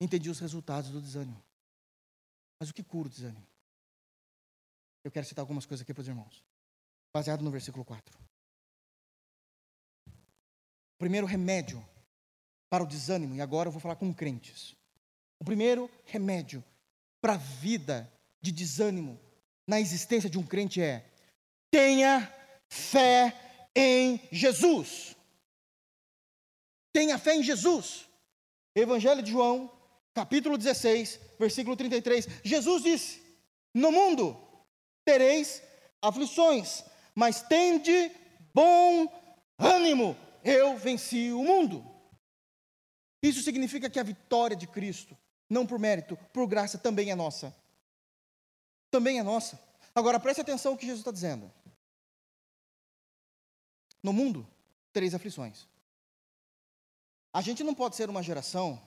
[0.00, 1.40] Entendi os resultados do desânimo.
[2.58, 3.46] Mas o que cura o desânimo?
[5.04, 6.44] Eu quero citar algumas coisas aqui para os irmãos.
[7.14, 8.18] Baseado no versículo 4.
[10.08, 11.80] O primeiro remédio
[12.68, 14.74] para o desânimo, e agora eu vou falar com crentes.
[15.38, 16.64] O primeiro remédio
[17.20, 19.16] para a vida de desânimo
[19.64, 21.08] na existência de um crente é:
[21.70, 22.28] tenha
[22.68, 25.19] fé em Jesus.
[27.00, 28.06] Tenha fé em Jesus.
[28.74, 29.72] Evangelho de João,
[30.12, 32.28] capítulo 16, versículo 33.
[32.44, 33.22] Jesus disse:
[33.72, 34.38] No mundo
[35.02, 35.62] tereis
[36.02, 36.84] aflições,
[37.14, 38.12] mas tende
[38.52, 39.08] bom
[39.58, 40.14] ânimo.
[40.44, 41.82] Eu venci o mundo.
[43.22, 45.16] Isso significa que a vitória de Cristo,
[45.48, 47.56] não por mérito, por graça, também é nossa.
[48.90, 49.58] Também é nossa.
[49.94, 51.50] Agora preste atenção no que Jesus está dizendo.
[54.02, 54.46] No mundo
[54.92, 55.69] tereis aflições.
[57.32, 58.80] A gente não pode ser uma geração.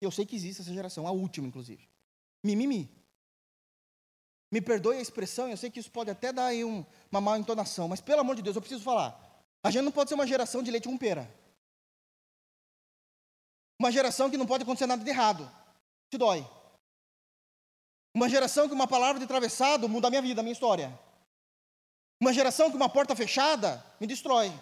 [0.00, 1.88] Eu sei que existe essa geração, a última, inclusive.
[2.42, 2.90] Mimimi.
[4.52, 7.36] Me perdoe a expressão, eu sei que isso pode até dar aí um, uma má
[7.38, 9.20] entonação, mas pelo amor de Deus, eu preciso falar.
[9.64, 11.28] A gente não pode ser uma geração de leite com pera.
[13.80, 15.50] Uma geração que não pode acontecer nada de errado.
[16.08, 16.48] Te dói.
[18.14, 20.96] Uma geração que uma palavra de atravessado muda a minha vida, a minha história.
[22.20, 24.52] Uma geração que uma porta fechada me destrói.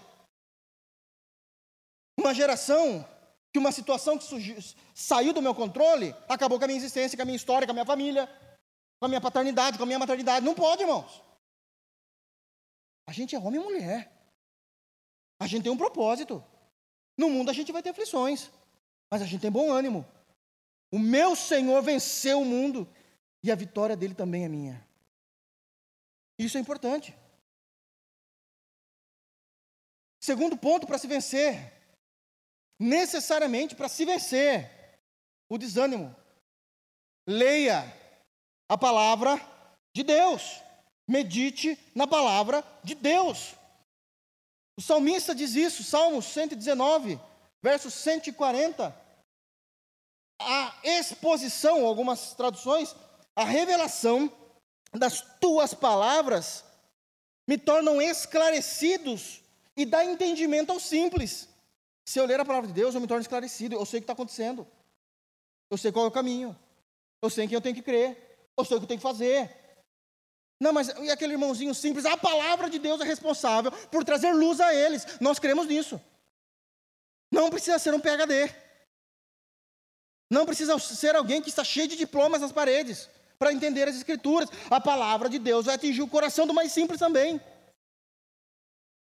[2.23, 3.05] Uma geração
[3.53, 4.57] que uma situação que surgiu,
[4.95, 7.75] saiu do meu controle acabou com a minha existência, com a minha história, com a
[7.75, 8.29] minha família,
[9.01, 10.47] com a minha paternidade, com a minha maternidade.
[10.47, 11.21] Não pode, irmãos.
[13.09, 14.11] A gente é homem e mulher.
[15.41, 16.43] A gente tem um propósito.
[17.19, 18.51] No mundo a gente vai ter aflições,
[19.11, 20.07] mas a gente tem bom ânimo.
[20.93, 22.89] O meu Senhor venceu o mundo
[23.43, 24.89] e a vitória dele também é minha.
[26.39, 27.13] Isso é importante.
[30.21, 31.82] Segundo ponto para se vencer,
[32.79, 34.99] necessariamente para se vencer
[35.49, 36.15] o desânimo.
[37.27, 37.85] Leia
[38.69, 39.41] a palavra
[39.95, 40.61] de Deus.
[41.09, 43.55] Medite na palavra de Deus.
[44.79, 47.21] O salmista diz isso, Salmo 119,
[47.63, 48.97] verso 140.
[50.41, 52.97] A exposição, algumas traduções,
[53.37, 54.33] a revelação
[54.93, 56.65] das tuas palavras
[57.49, 59.43] me tornam esclarecidos
[59.77, 61.49] e dá entendimento ao simples.
[62.05, 64.05] Se eu ler a palavra de Deus, eu me torno esclarecido, eu sei o que
[64.05, 64.67] está acontecendo.
[65.71, 66.59] Eu sei qual é o caminho.
[67.23, 68.51] Eu sei em quem eu tenho que crer.
[68.57, 69.51] Eu sei o que eu tenho que fazer.
[70.61, 72.05] Não, mas e aquele irmãozinho simples?
[72.05, 75.19] A palavra de Deus é responsável por trazer luz a eles.
[75.21, 76.01] Nós cremos nisso.
[77.33, 78.55] Não precisa ser um PhD.
[80.31, 84.49] Não precisa ser alguém que está cheio de diplomas nas paredes para entender as Escrituras.
[84.71, 87.41] A palavra de Deus vai atingir o coração do mais simples também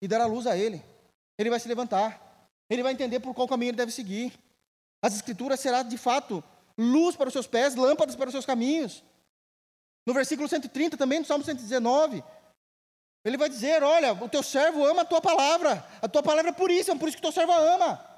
[0.01, 0.83] e dará luz a ele.
[1.39, 2.26] Ele vai se levantar.
[2.69, 4.33] Ele vai entender por qual caminho ele deve seguir.
[5.01, 6.43] As Escrituras será de fato
[6.77, 9.03] luz para os seus pés, lâmpadas para os seus caminhos.
[10.05, 12.23] No versículo 130 também, no Salmo 119,
[13.25, 16.53] ele vai dizer: Olha, o teu servo ama a tua palavra, a tua palavra é
[16.53, 18.17] puríssima, por isso que o teu servo a ama.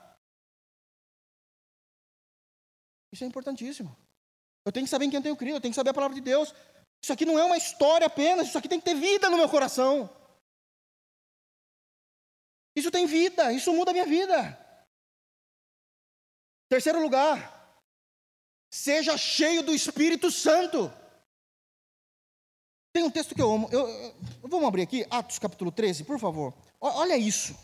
[3.11, 3.95] Isso é importantíssimo.
[4.65, 6.13] Eu tenho que saber em quem eu tenho crido, eu tenho que saber a palavra
[6.13, 6.53] de Deus.
[7.01, 9.49] Isso aqui não é uma história apenas, isso aqui tem que ter vida no meu
[9.49, 10.09] coração.
[12.75, 14.57] Isso tem vida, isso muda a minha vida.
[16.69, 17.83] Terceiro lugar,
[18.71, 20.91] seja cheio do Espírito Santo.
[22.93, 23.69] Tem um texto que eu amo.
[23.71, 26.53] Eu, eu, vamos abrir aqui, Atos capítulo 13, por favor.
[26.79, 27.57] Olha isso.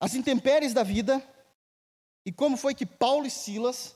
[0.00, 1.22] As intempéries da vida
[2.24, 3.94] e como foi que Paulo e Silas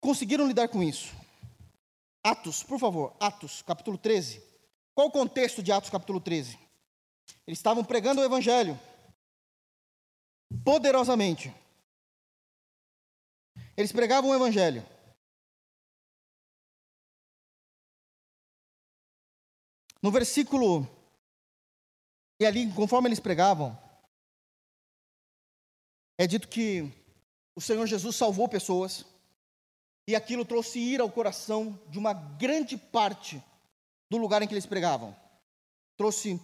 [0.00, 1.14] conseguiram lidar com isso.
[2.24, 4.42] Atos, por favor, Atos capítulo 13.
[4.94, 6.61] Qual o contexto de Atos capítulo 13?
[7.46, 8.78] Eles estavam pregando o evangelho
[10.64, 11.52] poderosamente.
[13.76, 14.86] Eles pregavam o evangelho.
[20.02, 20.86] No versículo,
[22.40, 23.78] e ali, conforme eles pregavam,
[26.18, 26.92] é dito que
[27.54, 29.06] o Senhor Jesus salvou pessoas,
[30.08, 33.42] e aquilo trouxe ira ao coração de uma grande parte
[34.10, 35.16] do lugar em que eles pregavam.
[35.96, 36.40] Trouxe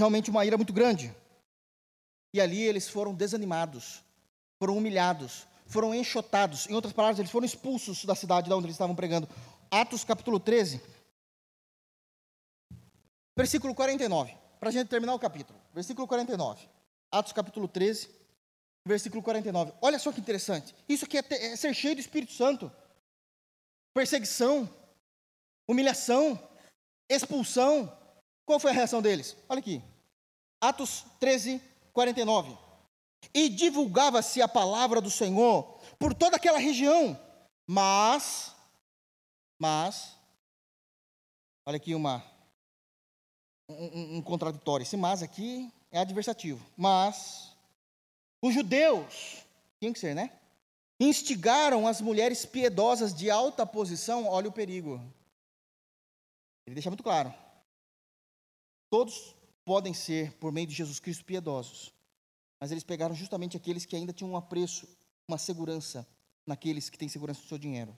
[0.00, 1.14] realmente uma ira muito grande.
[2.34, 4.02] E ali eles foram desanimados,
[4.58, 6.68] foram humilhados, foram enxotados.
[6.68, 9.28] Em outras palavras, eles foram expulsos da cidade de onde eles estavam pregando.
[9.70, 10.80] Atos capítulo 13,
[13.36, 15.58] versículo 49, para a gente terminar o capítulo.
[15.72, 16.66] Versículo 49.
[17.12, 18.08] Atos capítulo 13,
[18.86, 19.72] versículo 49.
[19.80, 20.74] Olha só que interessante.
[20.88, 22.72] Isso aqui é, ter, é ser cheio do Espírito Santo.
[23.94, 24.68] Perseguição,
[25.68, 26.40] humilhação,
[27.08, 27.99] expulsão.
[28.50, 29.36] Qual foi a reação deles?
[29.48, 29.80] Olha aqui.
[30.60, 32.58] Atos 13, 49.
[33.32, 37.16] E divulgava-se a palavra do Senhor por toda aquela região,
[37.64, 38.52] mas,
[39.56, 40.16] mas,
[41.64, 42.24] olha aqui uma,
[43.68, 44.82] um, um contraditório.
[44.82, 46.60] Esse mas aqui é adversativo.
[46.76, 47.56] Mas,
[48.42, 49.46] os judeus,
[49.78, 50.32] tinha que ser, né?
[50.98, 55.00] Instigaram as mulheres piedosas de alta posição, olha o perigo.
[56.66, 57.32] Ele deixa muito claro.
[58.90, 61.94] Todos podem ser, por meio de Jesus Cristo, piedosos.
[62.60, 64.86] Mas eles pegaram justamente aqueles que ainda tinham um apreço,
[65.26, 66.06] uma segurança
[66.44, 67.96] naqueles que têm segurança do seu dinheiro.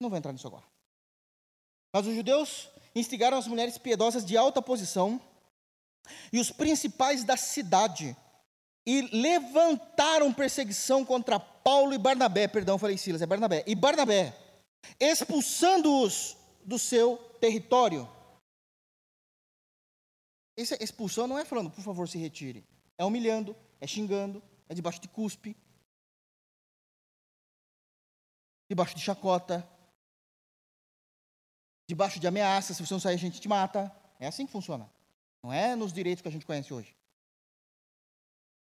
[0.00, 0.64] Não vou entrar nisso agora.
[1.92, 5.20] Mas os judeus instigaram as mulheres piedosas de alta posição
[6.32, 8.16] e os principais da cidade
[8.86, 14.36] e levantaram perseguição contra Paulo e Barnabé, perdão, falei Silas, é Barnabé, e Barnabé,
[15.00, 18.08] expulsando-os do seu território.
[20.56, 22.64] Essa expulsão não é falando, por favor, se retire.
[22.96, 25.56] É humilhando, é xingando, é debaixo de cuspe,
[28.68, 29.68] debaixo de chacota.
[31.86, 33.94] debaixo de ameaça, se você não sair, a gente te mata.
[34.18, 34.90] É assim que funciona.
[35.42, 36.96] Não é nos direitos que a gente conhece hoje.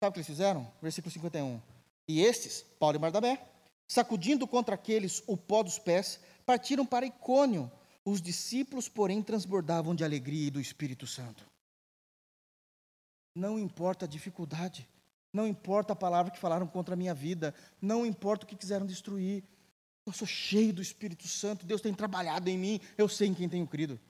[0.03, 0.73] Sabe o que eles fizeram?
[0.81, 1.61] Versículo 51.
[2.09, 3.47] E estes, Paulo e Barnabé,
[3.87, 7.71] sacudindo contra aqueles o pó dos pés, partiram para Icônio.
[8.03, 11.50] Os discípulos, porém, transbordavam de alegria e do Espírito Santo.
[13.35, 14.89] Não importa a dificuldade,
[15.33, 18.87] não importa a palavra que falaram contra a minha vida, não importa o que quiseram
[18.87, 19.45] destruir.
[20.05, 23.49] Eu sou cheio do Espírito Santo, Deus tem trabalhado em mim, eu sei em quem
[23.49, 24.01] tenho crido.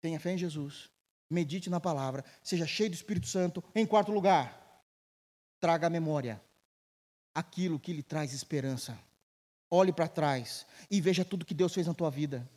[0.00, 0.88] Tenha fé em Jesus,
[1.28, 3.64] medite na palavra, seja cheio do Espírito Santo.
[3.74, 4.84] Em quarto lugar,
[5.58, 6.40] traga à memória
[7.34, 8.98] aquilo que lhe traz esperança.
[9.70, 12.48] Olhe para trás e veja tudo que Deus fez na tua vida.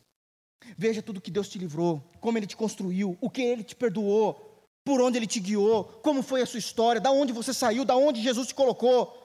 [0.76, 4.68] Veja tudo que Deus te livrou, como Ele te construiu, o que Ele te perdoou,
[4.84, 7.96] por onde Ele te guiou, como foi a sua história, da onde você saiu, da
[7.96, 9.22] onde Jesus te colocou.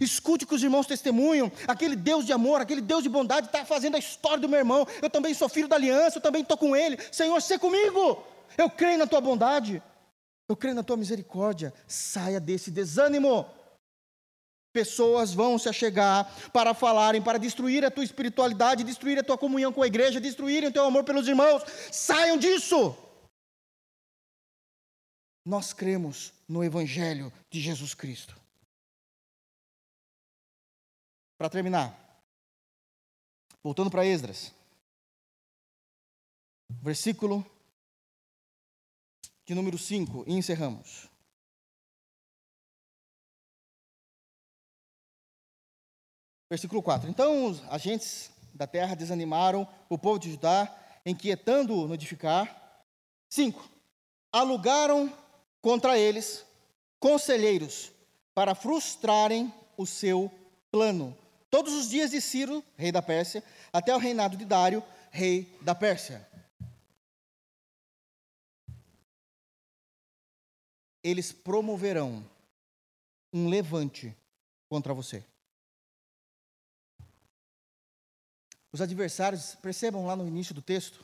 [0.00, 1.50] Escute o que os irmãos testemunham.
[1.66, 4.86] Aquele Deus de amor, aquele Deus de bondade está fazendo a história do meu irmão.
[5.00, 6.98] Eu também sou filho da aliança, eu também estou com ele.
[7.12, 8.22] Senhor, seja comigo.
[8.58, 9.80] Eu creio na tua bondade.
[10.48, 11.72] Eu creio na tua misericórdia.
[11.86, 13.46] Saia desse desânimo.
[14.76, 19.72] Pessoas vão se achegar para falarem, para destruir a tua espiritualidade, destruir a tua comunhão
[19.72, 21.62] com a igreja, destruírem o teu amor pelos irmãos.
[21.90, 22.94] Saiam disso.
[25.42, 28.38] Nós cremos no Evangelho de Jesus Cristo.
[31.38, 31.98] Para terminar,
[33.62, 34.52] voltando para Esdras,
[36.82, 37.42] versículo
[39.46, 41.08] de número 5, e encerramos.
[46.48, 47.08] Versículo 4.
[47.10, 50.74] Então os agentes da terra desanimaram o povo de Judá,
[51.04, 52.84] inquietando-o no edificar.
[53.28, 53.68] 5.
[54.32, 55.12] Alugaram
[55.60, 56.44] contra eles
[56.98, 57.92] conselheiros
[58.34, 60.30] para frustrarem o seu
[60.70, 61.16] plano
[61.50, 63.42] todos os dias de Ciro, rei da Pérsia,
[63.72, 66.28] até o reinado de Dário, rei da Pérsia.
[71.02, 72.22] Eles promoverão
[73.32, 74.14] um levante
[74.68, 75.24] contra você.
[78.76, 81.02] Os adversários, percebam lá no início do texto,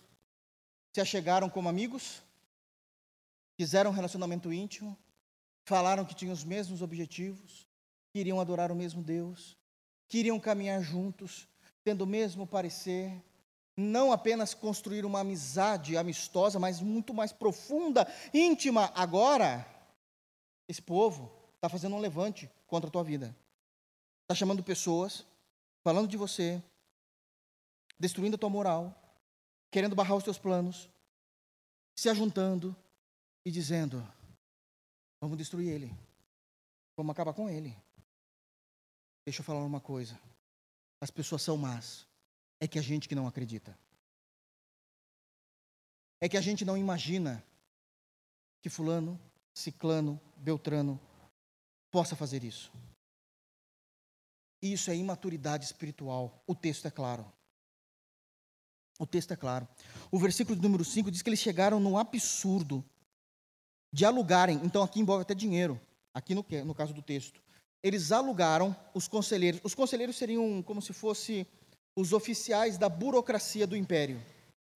[0.93, 2.21] se achegaram como amigos,
[3.59, 4.95] fizeram um relacionamento íntimo,
[5.65, 7.67] falaram que tinham os mesmos objetivos,
[8.13, 9.57] queriam adorar o mesmo Deus,
[10.07, 11.49] queriam caminhar juntos,
[11.83, 13.11] tendo o mesmo parecer,
[13.75, 18.93] não apenas construir uma amizade amistosa, mas muito mais profunda, íntima.
[18.95, 19.67] Agora,
[20.69, 23.35] esse povo está fazendo um levante contra a tua vida.
[24.25, 25.25] Está chamando pessoas,
[25.83, 26.63] falando de você,
[28.03, 28.93] destruindo a tua moral,
[29.71, 30.91] querendo barrar os teus planos,
[31.97, 32.75] se ajuntando
[33.47, 34.05] e dizendo:
[35.21, 35.97] vamos destruir ele,
[36.97, 37.77] vamos acabar com ele.
[39.25, 40.21] Deixa eu falar uma coisa.
[41.01, 42.05] As pessoas são más.
[42.61, 43.79] É que a gente que não acredita.
[46.21, 47.45] É que a gente não imagina
[48.61, 49.21] que fulano,
[49.55, 51.01] ciclano, beltrano
[51.89, 52.73] possa fazer isso.
[54.61, 56.43] Isso é imaturidade espiritual.
[56.49, 57.33] O texto é claro.
[59.03, 59.67] O texto é claro.
[60.13, 62.85] O versículo número 5 diz que eles chegaram no absurdo
[63.93, 65.81] de alugarem, então aqui envolve até dinheiro,
[66.15, 67.43] aqui no, no caso do texto,
[67.83, 69.61] eles alugaram os conselheiros.
[69.65, 71.45] Os conselheiros seriam como se fossem
[71.99, 74.23] os oficiais da burocracia do império.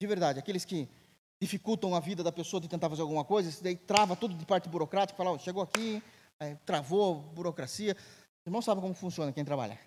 [0.00, 0.88] De verdade, aqueles que
[1.40, 4.44] dificultam a vida da pessoa de tentar fazer alguma coisa, isso daí trava tudo de
[4.44, 6.02] parte burocrática, fala, oh, chegou aqui,
[6.40, 7.96] é, travou a burocracia.
[7.96, 9.78] Os irmãos sabem como funciona quem trabalha.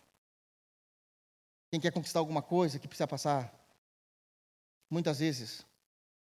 [1.70, 3.59] Quem quer conquistar alguma coisa, que precisa passar,
[4.90, 5.66] muitas vezes,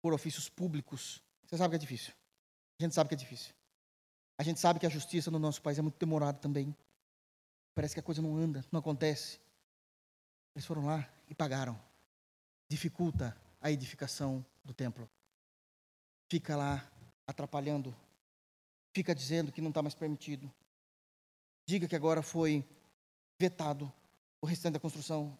[0.02, 2.12] por ofícios públicos, você sabe que é difícil.
[2.78, 3.54] A gente sabe que é difícil.
[4.38, 6.74] A gente sabe que a justiça no nosso país é muito demorada também.
[7.74, 9.38] Parece que a coisa não anda, não acontece.
[10.54, 11.78] Eles foram lá e pagaram.
[12.68, 15.08] Dificulta a edificação do templo.
[16.28, 16.90] Fica lá
[17.26, 17.94] atrapalhando.
[18.94, 20.50] Fica dizendo que não está mais permitido.
[21.66, 22.64] Diga que agora foi
[23.38, 23.92] vetado
[24.40, 25.36] o restante da construção.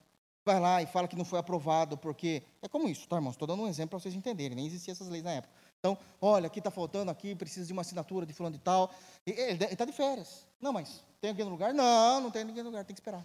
[0.51, 2.43] Vai lá e fala que não foi aprovado, porque.
[2.61, 3.35] É como isso, tá, irmãos?
[3.35, 4.57] Estou dando um exemplo para vocês entenderem.
[4.57, 5.55] Nem existiam essas leis na época.
[5.79, 8.93] Então, olha, aqui está faltando, aqui precisa de uma assinatura de fulano de tal.
[9.25, 10.45] Ele está de férias.
[10.61, 11.73] Não, mas tem alguém no lugar?
[11.73, 13.25] Não, não tem ninguém no lugar, tem que esperar.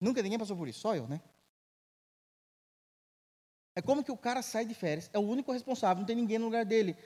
[0.00, 1.20] Nunca ninguém passou por isso, só eu, né?
[3.76, 6.40] É como que o cara sai de férias, é o único responsável, não tem ninguém
[6.40, 6.96] no lugar dele.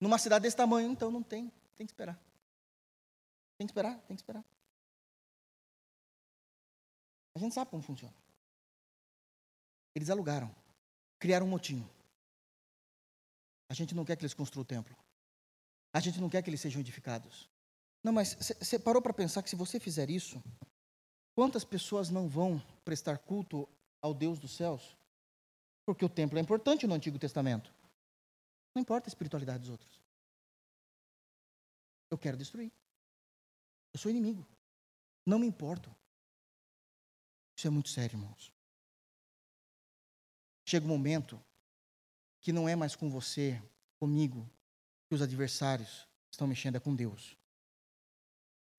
[0.00, 2.16] Numa cidade desse tamanho, então não tem, tem que esperar.
[3.58, 4.44] Tem que esperar, tem que esperar.
[7.34, 8.14] A gente sabe como funciona.
[9.94, 10.54] Eles alugaram,
[11.18, 11.88] criaram um motim.
[13.68, 14.96] A gente não quer que eles construam o templo.
[15.92, 17.48] A gente não quer que eles sejam edificados.
[18.02, 20.42] Não, mas você parou para pensar que se você fizer isso,
[21.34, 23.68] quantas pessoas não vão prestar culto
[24.00, 24.96] ao Deus dos céus?
[25.84, 27.72] Porque o templo é importante no Antigo Testamento.
[28.74, 30.00] Não importa a espiritualidade dos outros.
[32.10, 32.72] Eu quero destruir.
[33.92, 34.46] Eu sou inimigo.
[35.26, 35.94] Não me importo.
[37.60, 38.50] Isso é muito sério, irmãos.
[40.64, 41.38] Chega um momento
[42.40, 43.62] que não é mais com você,
[43.98, 44.50] comigo,
[45.06, 47.36] que os adversários estão mexendo, é com Deus.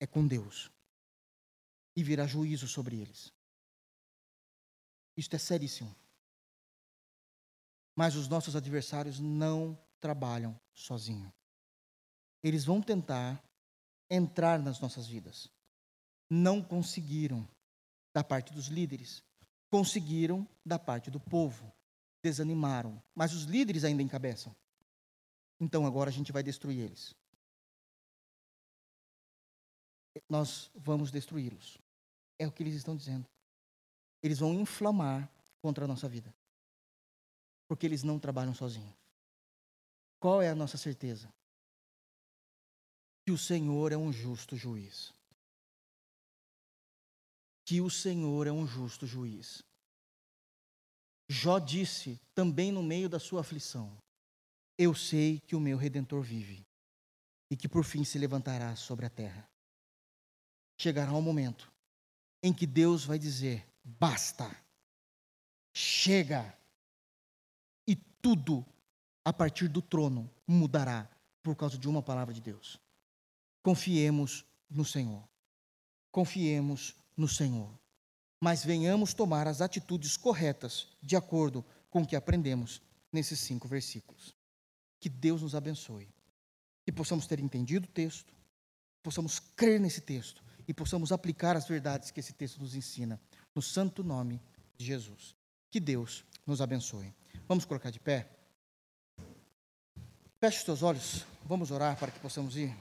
[0.00, 0.68] É com Deus.
[1.94, 3.32] E virá juízo sobre eles.
[5.16, 5.94] Isto é seríssimo.
[7.94, 11.32] Mas os nossos adversários não trabalham sozinhos.
[12.42, 13.40] Eles vão tentar
[14.10, 15.48] entrar nas nossas vidas.
[16.28, 17.48] Não conseguiram
[18.14, 19.22] da parte dos líderes,
[19.70, 21.72] conseguiram da parte do povo.
[22.22, 24.54] Desanimaram, mas os líderes ainda encabeçam.
[25.58, 27.14] Então agora a gente vai destruir eles.
[30.28, 31.78] Nós vamos destruí-los.
[32.38, 33.26] É o que eles estão dizendo.
[34.22, 35.28] Eles vão inflamar
[35.60, 36.32] contra a nossa vida.
[37.66, 38.94] Porque eles não trabalham sozinhos.
[40.20, 41.32] Qual é a nossa certeza?
[43.24, 45.12] Que o Senhor é um justo juiz.
[47.64, 49.62] Que o Senhor é um justo juiz.
[51.28, 53.96] Jó disse, também no meio da sua aflição:
[54.76, 56.66] Eu sei que o meu redentor vive
[57.50, 59.48] e que por fim se levantará sobre a terra.
[60.78, 61.72] Chegará um momento
[62.42, 64.50] em que Deus vai dizer: basta,
[65.72, 66.56] chega,
[67.86, 68.64] e tudo
[69.24, 71.08] a partir do trono mudará
[71.42, 72.80] por causa de uma palavra de Deus.
[73.62, 75.22] Confiemos no Senhor.
[76.10, 77.70] Confiemos no Senhor.
[78.40, 82.82] Mas venhamos tomar as atitudes corretas de acordo com o que aprendemos
[83.12, 84.34] nesses cinco versículos.
[84.98, 86.08] Que Deus nos abençoe.
[86.84, 88.34] Que possamos ter entendido o texto,
[89.02, 93.20] possamos crer nesse texto e possamos aplicar as verdades que esse texto nos ensina,
[93.54, 94.40] no santo nome
[94.76, 95.36] de Jesus.
[95.70, 97.14] Que Deus nos abençoe.
[97.46, 98.28] Vamos colocar de pé?
[100.40, 102.74] Feche os teus olhos, vamos orar para que possamos ir.